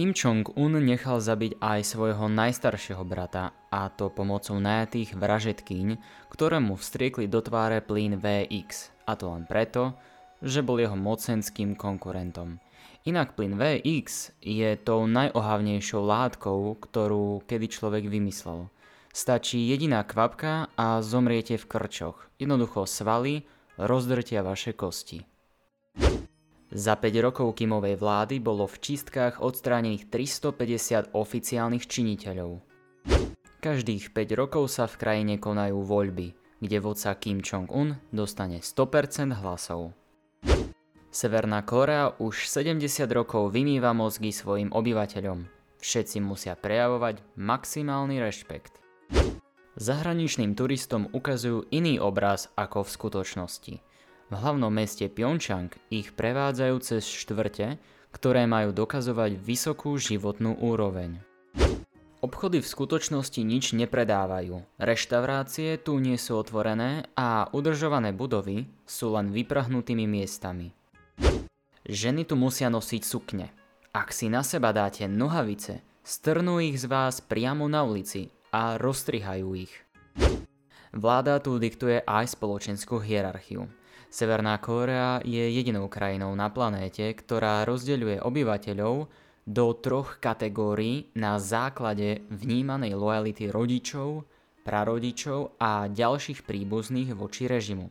Kim 0.00 0.16
Jong-un 0.16 0.80
nechal 0.80 1.20
zabiť 1.20 1.60
aj 1.60 1.92
svojho 1.92 2.32
najstaršieho 2.32 3.04
brata, 3.04 3.52
a 3.68 3.92
to 3.92 4.08
pomocou 4.08 4.56
najatých 4.56 5.12
vražetkýň, 5.12 6.00
ktoré 6.32 6.56
mu 6.56 6.80
vstriekli 6.80 7.28
do 7.28 7.44
tváre 7.44 7.84
plyn 7.84 8.16
VX, 8.16 8.96
a 9.04 9.12
to 9.12 9.28
len 9.28 9.44
preto, 9.44 9.92
že 10.40 10.64
bol 10.64 10.80
jeho 10.80 10.96
mocenským 10.96 11.76
konkurentom. 11.76 12.64
Inak 13.04 13.36
plyn 13.36 13.60
VX 13.60 14.40
je 14.40 14.72
tou 14.80 15.04
najohavnejšou 15.04 16.00
látkou, 16.00 16.80
ktorú 16.80 17.44
kedy 17.44 17.68
človek 17.68 18.08
vymyslel. 18.08 18.72
Stačí 19.12 19.68
jediná 19.68 20.00
kvapka 20.08 20.72
a 20.80 21.04
zomriete 21.04 21.60
v 21.60 21.68
krčoch. 21.68 22.24
Jednoducho 22.40 22.88
svaly 22.88 23.44
rozdrtia 23.76 24.40
vaše 24.40 24.72
kosti. 24.72 25.28
Za 26.70 26.94
5 26.94 27.26
rokov 27.26 27.58
Kimovej 27.58 27.98
vlády 27.98 28.38
bolo 28.38 28.62
v 28.70 28.78
čistkách 28.78 29.42
odstránených 29.42 30.06
350 30.06 31.10
oficiálnych 31.18 31.82
činiteľov. 31.90 32.62
Každých 33.58 34.14
5 34.14 34.38
rokov 34.38 34.70
sa 34.70 34.86
v 34.86 34.94
krajine 34.94 35.34
konajú 35.42 35.82
voľby, 35.82 36.30
kde 36.62 36.78
vodca 36.78 37.10
Kim 37.18 37.42
Jong-un 37.42 37.98
dostane 38.14 38.62
100% 38.62 39.42
hlasov. 39.42 39.98
Severná 41.10 41.66
Korea 41.66 42.14
už 42.22 42.46
70 42.46 42.86
rokov 43.10 43.50
vymýva 43.50 43.90
mozgy 43.90 44.30
svojim 44.30 44.70
obyvateľom. 44.70 45.50
Všetci 45.82 46.22
musia 46.22 46.54
prejavovať 46.54 47.18
maximálny 47.34 48.22
rešpekt. 48.22 48.78
Zahraničným 49.74 50.54
turistom 50.54 51.10
ukazujú 51.10 51.66
iný 51.74 51.98
obraz 51.98 52.46
ako 52.54 52.86
v 52.86 52.94
skutočnosti– 52.94 53.74
v 54.30 54.38
hlavnom 54.38 54.70
meste 54.70 55.10
Pyeongchang 55.10 55.74
ich 55.90 56.14
prevádzajú 56.14 56.76
cez 56.78 57.02
štvrte, 57.02 57.82
ktoré 58.14 58.46
majú 58.46 58.70
dokazovať 58.70 59.34
vysokú 59.42 59.98
životnú 59.98 60.54
úroveň. 60.62 61.18
Obchody 62.20 62.60
v 62.60 62.68
skutočnosti 62.68 63.40
nič 63.40 63.72
nepredávajú, 63.74 64.62
reštaurácie 64.76 65.80
tu 65.80 65.96
nie 65.98 66.20
sú 66.20 66.36
otvorené 66.36 67.08
a 67.16 67.48
udržované 67.50 68.12
budovy 68.12 68.68
sú 68.84 69.16
len 69.16 69.32
vyprahnutými 69.32 70.04
miestami. 70.04 70.70
Ženy 71.88 72.28
tu 72.28 72.36
musia 72.36 72.68
nosiť 72.68 73.02
sukne. 73.02 73.50
Ak 73.90 74.14
si 74.14 74.30
na 74.30 74.44
seba 74.44 74.70
dáte 74.70 75.08
nohavice, 75.08 75.80
strnú 76.04 76.60
ich 76.62 76.78
z 76.78 76.86
vás 76.86 77.24
priamo 77.24 77.66
na 77.66 77.82
ulici 77.82 78.30
a 78.52 78.76
roztrihajú 78.78 79.48
ich. 79.56 79.72
Vláda 80.92 81.40
tu 81.40 81.56
diktuje 81.56 82.04
aj 82.04 82.36
spoločenskú 82.36 83.00
hierarchiu. 83.00 83.79
Severná 84.10 84.58
Kórea 84.58 85.22
je 85.22 85.38
jedinou 85.54 85.86
krajinou 85.86 86.34
na 86.34 86.50
planéte, 86.50 87.14
ktorá 87.14 87.62
rozdeľuje 87.62 88.18
obyvateľov 88.18 89.06
do 89.46 89.66
troch 89.78 90.18
kategórií 90.18 91.14
na 91.14 91.38
základe 91.38 92.26
vnímanej 92.26 92.98
lojality 92.98 93.54
rodičov, 93.54 94.26
prarodičov 94.66 95.54
a 95.62 95.86
ďalších 95.86 96.42
príbuzných 96.42 97.14
voči 97.14 97.46
režimu. 97.46 97.86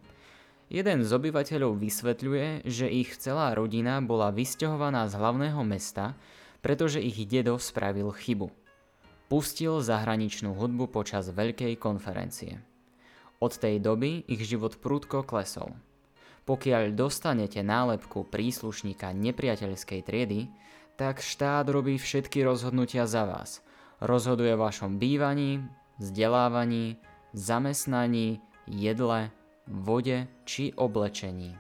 Jeden 0.68 1.08
z 1.08 1.10
obyvateľov 1.10 1.80
vysvetľuje, 1.80 2.68
že 2.68 2.92
ich 2.92 3.16
celá 3.16 3.56
rodina 3.56 4.04
bola 4.04 4.30
vysťahovaná 4.36 5.08
z 5.08 5.18
hlavného 5.18 5.64
mesta, 5.64 6.20
pretože 6.60 7.00
ich 7.00 7.16
dedo 7.32 7.56
spravil 7.58 8.12
chybu. 8.12 8.52
Pustil 9.32 9.80
zahraničnú 9.80 10.52
hudbu 10.52 10.92
počas 10.92 11.32
veľkej 11.32 11.80
konferencie. 11.80 12.60
Od 13.40 13.56
tej 13.56 13.80
doby 13.80 14.28
ich 14.28 14.44
život 14.44 14.76
prúdko 14.84 15.24
klesol. 15.24 15.80
Pokiaľ 16.50 16.98
dostanete 16.98 17.62
nálepku 17.62 18.26
príslušníka 18.26 19.14
nepriateľskej 19.14 20.02
triedy, 20.02 20.50
tak 20.98 21.22
štát 21.22 21.70
robí 21.70 22.02
všetky 22.02 22.42
rozhodnutia 22.42 23.06
za 23.06 23.30
vás. 23.30 23.62
Rozhoduje 24.02 24.58
o 24.58 24.64
vašom 24.66 24.98
bývaní, 24.98 25.62
vzdelávaní, 26.02 26.98
zamestnaní, 27.38 28.42
jedle, 28.66 29.30
vode 29.70 30.26
či 30.50 30.74
oblečení. 30.74 31.54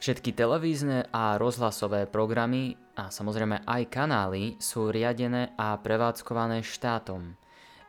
Všetky 0.00 0.32
televízne 0.32 1.12
a 1.12 1.36
rozhlasové 1.36 2.08
programy 2.08 2.80
a 2.96 3.12
samozrejme 3.12 3.68
aj 3.68 3.82
kanály 3.92 4.56
sú 4.56 4.88
riadené 4.88 5.52
a 5.60 5.76
prevádzkované 5.76 6.64
štátom. 6.64 7.36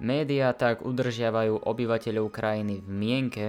Média 0.03 0.51
tak 0.51 0.83
udržiavajú 0.83 1.63
obyvateľov 1.63 2.27
krajiny 2.27 2.83
v 2.83 2.91
mienke, 2.91 3.47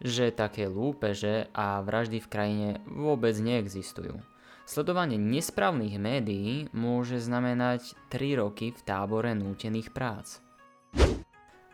že 0.00 0.34
také 0.34 0.68
lúpeže 0.68 1.48
a 1.56 1.80
vraždy 1.80 2.20
v 2.20 2.30
krajine 2.30 2.68
vôbec 2.88 3.32
neexistujú. 3.36 4.20
Sledovanie 4.66 5.14
nesprávnych 5.14 5.94
médií 5.96 6.66
môže 6.74 7.22
znamenať 7.22 7.94
3 8.10 8.42
roky 8.42 8.74
v 8.74 8.80
tábore 8.82 9.30
nútených 9.30 9.94
prác. 9.94 10.42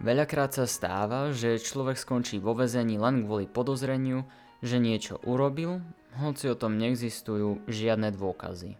Veľakrát 0.02 0.52
sa 0.52 0.66
stáva, 0.68 1.32
že 1.32 1.62
človek 1.62 1.96
skončí 1.96 2.36
vo 2.42 2.52
vezení 2.52 3.00
len 3.00 3.24
kvôli 3.24 3.48
podozreniu, 3.48 4.28
že 4.60 4.76
niečo 4.76 5.16
urobil, 5.24 5.80
hoci 6.20 6.52
o 6.52 6.58
tom 6.58 6.76
neexistujú 6.76 7.64
žiadne 7.64 8.12
dôkazy. 8.12 8.76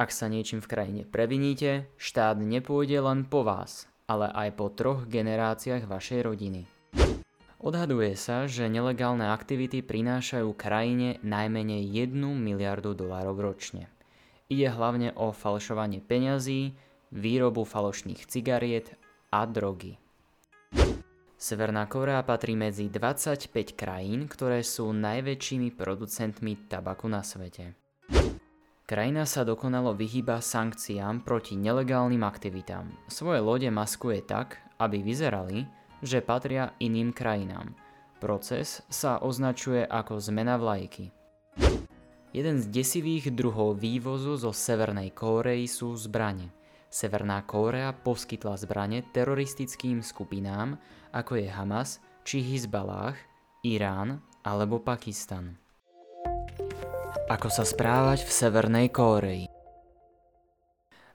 Ak 0.00 0.14
sa 0.14 0.32
niečím 0.32 0.64
v 0.64 0.70
krajine 0.70 1.02
previníte, 1.04 1.90
štát 2.00 2.40
nepôjde 2.40 3.04
len 3.04 3.28
po 3.28 3.44
vás, 3.44 3.90
ale 4.08 4.32
aj 4.32 4.56
po 4.56 4.72
troch 4.72 5.04
generáciách 5.04 5.84
vašej 5.84 6.20
rodiny. 6.24 6.79
Odhaduje 7.60 8.16
sa, 8.16 8.48
že 8.48 8.72
nelegálne 8.72 9.28
aktivity 9.28 9.84
prinášajú 9.84 10.48
krajine 10.56 11.20
najmenej 11.20 12.08
1 12.08 12.16
miliardu 12.16 12.96
dolárov 12.96 13.36
ročne. 13.36 13.92
Ide 14.48 14.72
hlavne 14.72 15.12
o 15.12 15.28
falšovanie 15.28 16.00
peňazí, 16.00 16.72
výrobu 17.12 17.68
falošných 17.68 18.24
cigariet 18.24 18.96
a 19.28 19.44
drogy. 19.44 20.00
Severná 21.36 21.84
Korea 21.84 22.24
patrí 22.24 22.56
medzi 22.56 22.88
25 22.88 23.52
krajín, 23.76 24.24
ktoré 24.24 24.64
sú 24.64 24.96
najväčšími 24.96 25.76
producentmi 25.76 26.64
tabaku 26.64 27.12
na 27.12 27.20
svete. 27.20 27.76
Krajina 28.88 29.28
sa 29.28 29.44
dokonalo 29.44 29.92
vyhýba 29.92 30.40
sankciám 30.40 31.28
proti 31.28 31.60
nelegálnym 31.60 32.24
aktivitám. 32.24 32.88
Svoje 33.06 33.44
lode 33.44 33.68
maskuje 33.68 34.24
tak, 34.24 34.64
aby 34.80 35.04
vyzerali, 35.04 35.68
že 36.00 36.24
patria 36.24 36.72
iným 36.80 37.12
krajinám. 37.12 37.72
Proces 38.20 38.84
sa 38.92 39.16
označuje 39.20 39.84
ako 39.84 40.20
zmena 40.20 40.60
vlajky. 40.60 41.08
Jeden 42.30 42.62
z 42.62 42.70
desivých 42.70 43.34
druhov 43.34 43.82
vývozu 43.82 44.38
zo 44.38 44.54
Severnej 44.54 45.10
Kórei 45.10 45.66
sú 45.66 45.98
zbrane. 45.98 46.54
Severná 46.86 47.42
Kórea 47.42 47.90
poskytla 47.90 48.54
zbrane 48.54 49.02
teroristickým 49.10 49.98
skupinám, 49.98 50.78
ako 51.10 51.42
je 51.42 51.48
Hamas 51.50 51.98
či 52.22 52.38
Hizbalách, 52.38 53.18
Irán 53.66 54.22
alebo 54.46 54.78
Pakistan. 54.78 55.58
Ako 57.26 57.50
sa 57.50 57.66
správať 57.66 58.22
v 58.26 58.30
Severnej 58.30 58.86
Kórei? 58.94 59.49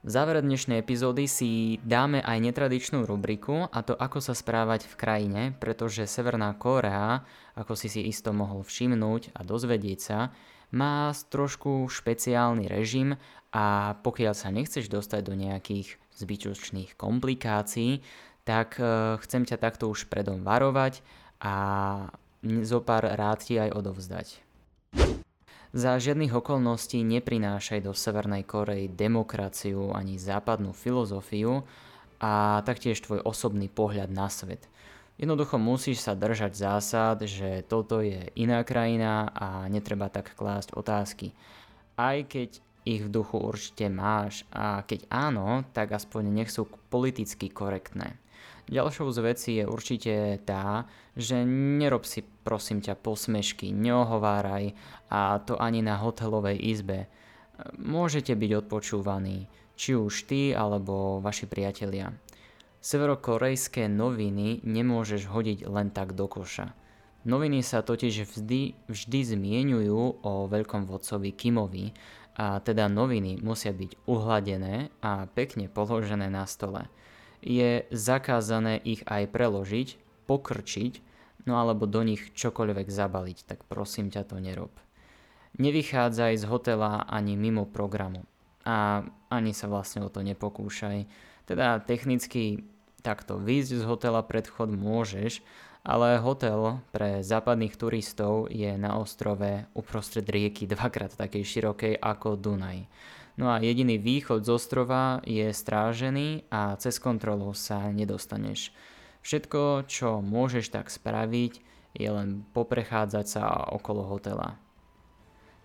V 0.06 0.14
závere 0.14 0.38
dnešnej 0.38 0.86
epizódy 0.86 1.26
si 1.26 1.82
dáme 1.82 2.22
aj 2.22 2.38
netradičnú 2.38 3.10
rubriku 3.10 3.66
a 3.66 3.82
to 3.82 3.98
ako 3.98 4.22
sa 4.22 4.38
správať 4.38 4.86
v 4.86 4.94
krajine, 4.94 5.42
pretože 5.58 6.06
Severná 6.06 6.54
Kórea, 6.54 7.26
ako 7.58 7.74
si 7.74 7.90
si 7.90 8.06
isto 8.06 8.30
mohol 8.30 8.62
všimnúť 8.62 9.34
a 9.34 9.42
dozvedieť 9.42 9.98
sa, 9.98 10.30
má 10.70 11.10
trošku 11.10 11.90
špeciálny 11.90 12.70
režim 12.70 13.18
a 13.50 13.98
pokiaľ 14.06 14.38
sa 14.38 14.54
nechceš 14.54 14.86
dostať 14.86 15.26
do 15.26 15.34
nejakých 15.34 15.98
zbytočných 16.22 16.94
komplikácií, 16.94 17.98
tak 18.46 18.78
e, 18.78 19.18
chcem 19.26 19.42
ťa 19.42 19.58
takto 19.58 19.90
už 19.90 20.06
predom 20.06 20.46
varovať 20.46 21.02
a 21.42 21.54
zo 22.62 22.78
pár 22.78 23.10
rád 23.10 23.42
ti 23.42 23.58
aj 23.58 23.74
odovzdať. 23.74 24.45
Za 25.76 26.00
žiadnych 26.00 26.32
okolností 26.32 27.04
neprinášaj 27.04 27.84
do 27.84 27.92
Severnej 27.92 28.48
Korei 28.48 28.88
demokraciu 28.88 29.92
ani 29.92 30.16
západnú 30.16 30.72
filozofiu 30.72 31.68
a 32.16 32.64
taktiež 32.64 33.04
tvoj 33.04 33.20
osobný 33.20 33.68
pohľad 33.68 34.08
na 34.08 34.32
svet. 34.32 34.72
Jednoducho 35.20 35.60
musíš 35.60 36.00
sa 36.00 36.16
držať 36.16 36.56
zásad, 36.56 37.28
že 37.28 37.60
toto 37.68 38.00
je 38.00 38.32
iná 38.40 38.64
krajina 38.64 39.28
a 39.36 39.68
netreba 39.68 40.08
tak 40.08 40.32
klásť 40.32 40.72
otázky. 40.72 41.36
Aj 42.00 42.24
keď 42.24 42.56
ich 42.88 43.04
v 43.04 43.12
duchu 43.12 43.36
určite 43.36 43.92
máš 43.92 44.48
a 44.48 44.80
keď 44.80 45.04
áno, 45.12 45.60
tak 45.76 45.92
aspoň 45.92 46.40
nech 46.40 46.48
sú 46.48 46.72
politicky 46.88 47.52
korektné. 47.52 48.16
Ďalšou 48.66 49.14
z 49.14 49.18
vecí 49.22 49.52
je 49.62 49.64
určite 49.64 50.42
tá, 50.42 50.90
že 51.14 51.46
nerob 51.46 52.02
si 52.02 52.26
prosím 52.42 52.82
ťa 52.82 52.98
posmešky, 52.98 53.70
neohováraj 53.70 54.74
a 55.06 55.38
to 55.38 55.54
ani 55.54 55.86
na 55.86 55.94
hotelovej 55.94 56.58
izbe. 56.58 57.06
Môžete 57.78 58.34
byť 58.34 58.66
odpočúvaní, 58.66 59.46
či 59.78 59.94
už 59.94 60.26
ty 60.26 60.50
alebo 60.50 61.22
vaši 61.22 61.46
priatelia. 61.46 62.10
Severokorejské 62.82 63.86
noviny 63.86 64.66
nemôžeš 64.66 65.30
hodiť 65.30 65.70
len 65.70 65.94
tak 65.94 66.18
do 66.18 66.26
koša. 66.26 66.74
Noviny 67.22 67.62
sa 67.62 67.86
totiž 67.86 68.26
vždy, 68.26 68.90
vždy 68.90 69.20
zmienujú 69.30 70.26
o 70.26 70.32
veľkom 70.50 70.90
vodcovi 70.90 71.30
Kimovi 71.30 71.94
a 72.34 72.58
teda 72.58 72.90
noviny 72.90 73.38
musia 73.46 73.70
byť 73.70 74.10
uhladené 74.10 74.90
a 75.06 75.30
pekne 75.30 75.70
položené 75.70 76.26
na 76.26 76.46
stole 76.50 76.90
je 77.42 77.84
zakázané 77.90 78.80
ich 78.82 79.02
aj 79.08 79.28
preložiť, 79.30 79.88
pokrčiť, 80.26 80.92
no 81.46 81.56
alebo 81.56 81.86
do 81.86 82.02
nich 82.02 82.34
čokoľvek 82.34 82.90
zabaliť, 82.90 83.38
tak 83.46 83.64
prosím 83.70 84.10
ťa 84.10 84.22
to 84.26 84.36
nerob. 84.42 84.72
Nevychádzaj 85.56 86.32
z 86.36 86.44
hotela 86.44 87.08
ani 87.08 87.32
mimo 87.38 87.64
programu 87.64 88.28
a 88.66 89.06
ani 89.32 89.56
sa 89.56 89.70
vlastne 89.70 90.04
o 90.04 90.12
to 90.12 90.20
nepokúšaj. 90.20 91.08
Teda 91.48 91.80
technicky 91.80 92.66
takto 93.00 93.38
výjsť 93.38 93.70
z 93.80 93.84
hotela 93.86 94.20
pred 94.26 94.44
chod 94.50 94.74
môžeš, 94.74 95.40
ale 95.86 96.18
hotel 96.18 96.82
pre 96.90 97.22
západných 97.22 97.78
turistov 97.78 98.50
je 98.50 98.74
na 98.74 98.98
ostrove 98.98 99.70
uprostred 99.70 100.26
rieky 100.26 100.66
dvakrát 100.66 101.14
takej 101.14 101.46
širokej 101.46 101.94
ako 102.02 102.34
Dunaj. 102.34 102.90
No 103.36 103.52
a 103.52 103.60
jediný 103.60 104.00
východ 104.00 104.48
z 104.48 104.50
ostrova 104.52 105.20
je 105.28 105.52
strážený 105.52 106.48
a 106.48 106.72
cez 106.80 106.96
kontrolu 106.96 107.52
sa 107.52 107.92
nedostaneš. 107.92 108.72
Všetko, 109.20 109.84
čo 109.84 110.24
môžeš 110.24 110.72
tak 110.72 110.88
spraviť, 110.88 111.60
je 111.92 112.08
len 112.08 112.44
poprechádzať 112.56 113.26
sa 113.28 113.44
okolo 113.72 114.08
hotela. 114.08 114.56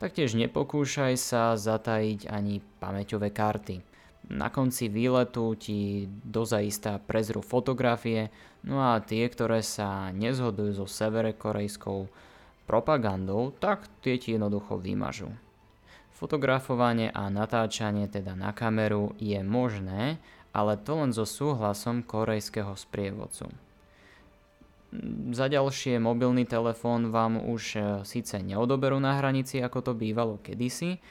Taktiež 0.03 0.34
nepokúšaj 0.34 1.13
sa 1.15 1.53
zatajiť 1.55 2.28
ani 2.28 2.59
pamäťové 2.82 3.30
karty. 3.30 3.86
Na 4.34 4.49
konci 4.49 4.89
výletu 4.89 5.53
ti 5.55 6.09
dozaistá 6.09 6.97
prezru 6.97 7.45
fotografie, 7.45 8.34
no 8.65 8.82
a 8.82 8.97
tie, 8.99 9.30
ktoré 9.30 9.61
sa 9.61 10.09
nezhodujú 10.09 10.82
so 10.82 10.88
severekorejskou 10.89 12.09
propagandou, 12.65 13.53
tak 13.61 13.86
tie 14.01 14.17
ti 14.17 14.34
jednoducho 14.34 14.80
vymažu. 14.80 15.30
Fotografovanie 16.22 17.09
a 17.09 17.34
natáčanie 17.34 18.05
teda 18.05 18.38
na 18.38 18.53
kameru 18.53 19.17
je 19.17 19.41
možné, 19.41 20.22
ale 20.53 20.78
to 20.78 21.01
len 21.01 21.09
so 21.09 21.26
súhlasom 21.26 22.05
korejského 22.05 22.78
sprievodcu. 22.78 23.49
Za 25.34 25.49
ďalšie 25.49 25.97
mobilný 25.97 26.45
telefón 26.45 27.09
vám 27.09 27.41
už 27.41 27.63
e, 27.74 27.80
síce 28.05 28.38
neodoberú 28.38 29.01
na 29.01 29.17
hranici, 29.17 29.57
ako 29.65 29.82
to 29.82 29.91
bývalo 29.97 30.38
kedysi, 30.38 31.01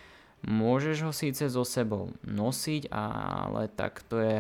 môžeš 0.47 0.97
ho 1.03 1.11
síce 1.11 1.51
so 1.51 1.67
sebou 1.67 2.15
nosiť, 2.23 2.95
ale 2.95 3.67
tak 3.67 4.07
to 4.07 4.23
je 4.23 4.39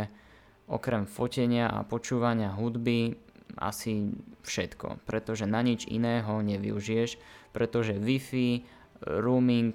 okrem 0.70 1.02
fotenia 1.02 1.66
a 1.66 1.82
počúvania 1.82 2.54
hudby 2.54 3.18
asi 3.58 4.14
všetko, 4.46 5.02
pretože 5.02 5.50
na 5.50 5.66
nič 5.66 5.90
iného 5.90 6.38
nevyužiješ, 6.46 7.18
pretože 7.50 7.98
Wi-Fi, 7.98 8.62
roaming, 9.02 9.74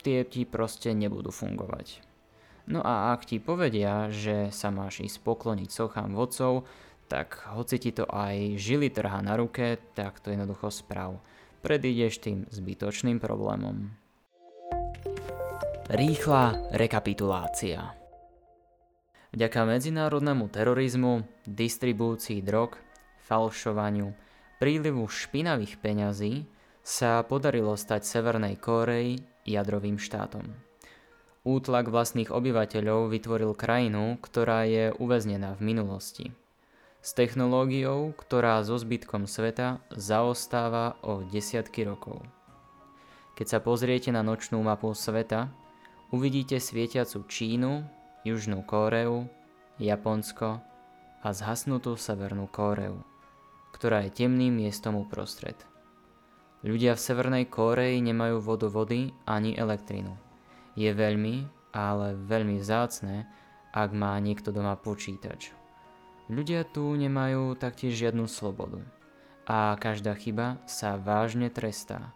tie 0.00 0.24
ti 0.24 0.48
proste 0.48 0.92
nebudú 0.92 1.32
fungovať. 1.32 2.04
No 2.70 2.84
a 2.84 3.10
ak 3.16 3.26
ti 3.26 3.42
povedia, 3.42 4.12
že 4.12 4.54
sa 4.54 4.70
máš 4.70 5.02
ísť 5.02 5.26
pokloniť 5.26 5.68
sochám 5.68 6.14
vodcov, 6.14 6.68
tak 7.10 7.42
hoci 7.50 7.82
ti 7.82 7.90
to 7.90 8.06
aj 8.06 8.54
žili 8.54 8.86
trhá 8.86 9.18
na 9.18 9.34
ruke, 9.34 9.82
tak 9.98 10.22
to 10.22 10.30
jednoducho 10.30 10.70
sprav. 10.70 11.18
Predídeš 11.60 12.22
tým 12.22 12.46
zbytočným 12.46 13.18
problémom. 13.18 13.90
Rýchla 15.90 16.70
rekapitulácia. 16.70 17.98
Vďaka 19.34 19.66
medzinárodnému 19.66 20.46
terorizmu, 20.46 21.26
distribúcii 21.50 22.38
drog, 22.46 22.78
falšovaniu, 23.26 24.14
prílivu 24.62 25.06
špinavých 25.10 25.82
peňazí 25.82 26.46
sa 26.80 27.20
podarilo 27.22 27.76
stať 27.76 28.04
Severnej 28.04 28.56
Kórei 28.56 29.20
jadrovým 29.44 30.00
štátom. 30.00 30.44
Útlak 31.40 31.88
vlastných 31.88 32.28
obyvateľov 32.28 33.08
vytvoril 33.08 33.56
krajinu, 33.56 34.20
ktorá 34.20 34.68
je 34.68 34.92
uväznená 35.00 35.56
v 35.56 35.72
minulosti. 35.72 36.26
S 37.00 37.16
technológiou, 37.16 38.12
ktorá 38.12 38.60
so 38.60 38.76
zbytkom 38.76 39.24
sveta 39.24 39.80
zaostáva 39.88 41.00
o 41.00 41.24
desiatky 41.24 41.88
rokov. 41.88 42.20
Keď 43.40 43.46
sa 43.56 43.58
pozriete 43.64 44.12
na 44.12 44.20
nočnú 44.20 44.60
mapu 44.60 44.92
sveta, 44.92 45.48
uvidíte 46.12 46.60
svietiacu 46.60 47.24
Čínu, 47.24 47.88
Južnú 48.20 48.60
Kóreu, 48.68 49.24
Japonsko 49.80 50.60
a 51.24 51.28
zhasnutú 51.32 51.96
Severnú 51.96 52.52
Kóreu, 52.52 53.00
ktorá 53.72 54.04
je 54.04 54.12
temným 54.12 54.60
miestom 54.60 55.00
uprostred. 55.00 55.56
Ľudia 56.60 56.92
v 56.92 57.00
Severnej 57.00 57.44
Kóreji 57.48 58.04
nemajú 58.04 58.44
vodu 58.44 58.68
vody 58.68 59.16
ani 59.24 59.56
elektrinu. 59.56 60.12
Je 60.76 60.92
veľmi, 60.92 61.48
ale 61.72 62.12
veľmi 62.20 62.60
vzácne, 62.60 63.24
ak 63.72 63.96
má 63.96 64.12
niekto 64.20 64.52
doma 64.52 64.76
počítač. 64.76 65.56
Ľudia 66.28 66.68
tu 66.68 66.84
nemajú 66.92 67.56
taktiež 67.56 67.96
žiadnu 67.96 68.28
slobodu. 68.28 68.84
A 69.48 69.72
každá 69.80 70.12
chyba 70.14 70.60
sa 70.68 71.00
vážne 71.00 71.48
trestá. 71.48 72.12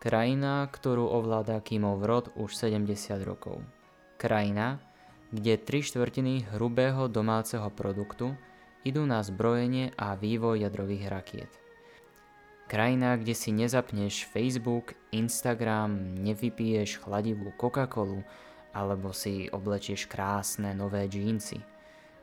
Krajina, 0.00 0.64
ktorú 0.64 1.04
ovláda 1.04 1.60
Kimov 1.60 2.02
rod 2.08 2.32
už 2.40 2.56
70 2.56 2.88
rokov. 3.20 3.60
Krajina, 4.16 4.80
kde 5.28 5.60
tri 5.60 5.84
štvrtiny 5.84 6.56
hrubého 6.56 7.04
domáceho 7.12 7.68
produktu 7.68 8.32
idú 8.80 9.04
na 9.04 9.20
zbrojenie 9.20 9.92
a 10.00 10.16
vývoj 10.16 10.64
jadrových 10.64 11.04
rakiet. 11.12 11.63
Krajina, 12.64 13.20
kde 13.20 13.36
si 13.36 13.52
nezapneš 13.52 14.24
Facebook, 14.24 14.96
Instagram, 15.12 16.16
nevypiješ 16.16 17.04
chladivú 17.04 17.52
Coca-Colu 17.60 18.24
alebo 18.72 19.12
si 19.12 19.52
oblečieš 19.52 20.08
krásne 20.08 20.72
nové 20.72 21.04
džínsy. 21.04 21.60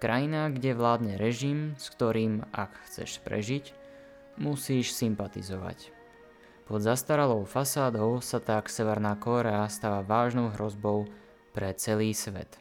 Krajina, 0.01 0.49
kde 0.49 0.73
vládne 0.73 1.13
režim, 1.21 1.77
s 1.77 1.93
ktorým, 1.93 2.41
ak 2.49 2.73
chceš 2.89 3.21
prežiť, 3.21 3.69
musíš 4.41 4.97
sympatizovať. 4.97 5.93
Pod 6.65 6.81
zastaralou 6.81 7.45
fasádou 7.45 8.17
sa 8.17 8.41
tak 8.41 8.65
Severná 8.65 9.13
Kórea 9.21 9.61
stáva 9.69 10.01
vážnou 10.01 10.49
hrozbou 10.57 11.05
pre 11.53 11.69
celý 11.77 12.17
svet. 12.17 12.57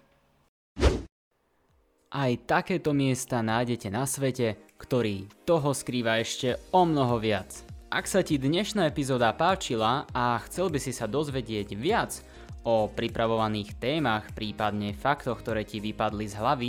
Aj 2.10 2.32
takéto 2.42 2.90
miesta 2.90 3.38
nájdete 3.38 3.88
na 3.88 4.02
svete, 4.02 4.58
ktorý 4.82 5.30
toho 5.46 5.70
skrýva 5.70 6.18
ešte 6.18 6.58
o 6.74 6.82
mnoho 6.82 7.22
viac. 7.22 7.69
Ak 7.90 8.06
sa 8.06 8.22
ti 8.22 8.38
dnešná 8.38 8.86
epizóda 8.86 9.34
páčila 9.34 10.06
a 10.14 10.38
chcel 10.46 10.70
by 10.70 10.78
si 10.78 10.94
sa 10.94 11.10
dozvedieť 11.10 11.74
viac 11.74 12.22
o 12.62 12.86
pripravovaných 12.86 13.82
témach, 13.82 14.30
prípadne 14.30 14.94
faktoch, 14.94 15.42
ktoré 15.42 15.66
ti 15.66 15.82
vypadli 15.82 16.30
z 16.30 16.38
hlavy, 16.38 16.68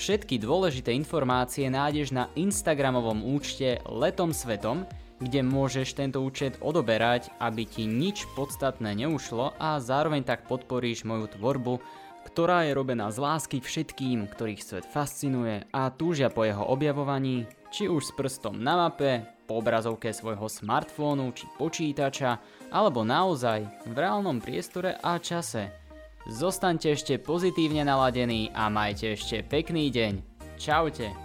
všetky 0.00 0.40
dôležité 0.40 0.96
informácie 0.96 1.68
nájdeš 1.68 2.16
na 2.16 2.32
Instagramovom 2.40 3.20
účte 3.20 3.84
Letom 3.84 4.32
svetom, 4.32 4.88
kde 5.20 5.44
môžeš 5.44 5.92
tento 5.92 6.24
účet 6.24 6.56
odoberať, 6.64 7.28
aby 7.36 7.68
ti 7.68 7.84
nič 7.84 8.24
podstatné 8.32 8.96
neušlo 8.96 9.52
a 9.60 9.76
zároveň 9.76 10.24
tak 10.24 10.48
podporíš 10.48 11.04
moju 11.04 11.36
tvorbu, 11.36 11.84
ktorá 12.32 12.64
je 12.64 12.72
robená 12.72 13.12
z 13.12 13.20
lásky 13.20 13.60
všetkým, 13.60 14.24
ktorých 14.24 14.64
svet 14.64 14.88
fascinuje 14.88 15.68
a 15.68 15.92
túžia 15.92 16.32
po 16.32 16.48
jeho 16.48 16.64
objavovaní, 16.64 17.44
či 17.68 17.92
už 17.92 18.08
s 18.08 18.12
prstom 18.16 18.56
na 18.56 18.88
mape, 18.88 19.31
po 19.46 19.62
obrazovke 19.62 20.10
svojho 20.10 20.48
smartfónu 20.50 21.30
či 21.36 21.46
počítača, 21.54 22.40
alebo 22.72 23.06
naozaj 23.06 23.62
v 23.86 23.94
reálnom 23.94 24.42
priestore 24.42 24.98
a 24.98 25.20
čase. 25.22 25.70
Zostaňte 26.26 26.94
ešte 26.94 27.18
pozitívne 27.18 27.82
naladení 27.82 28.50
a 28.54 28.70
majte 28.70 29.18
ešte 29.18 29.42
pekný 29.42 29.90
deň. 29.90 30.12
Čaute. 30.58 31.21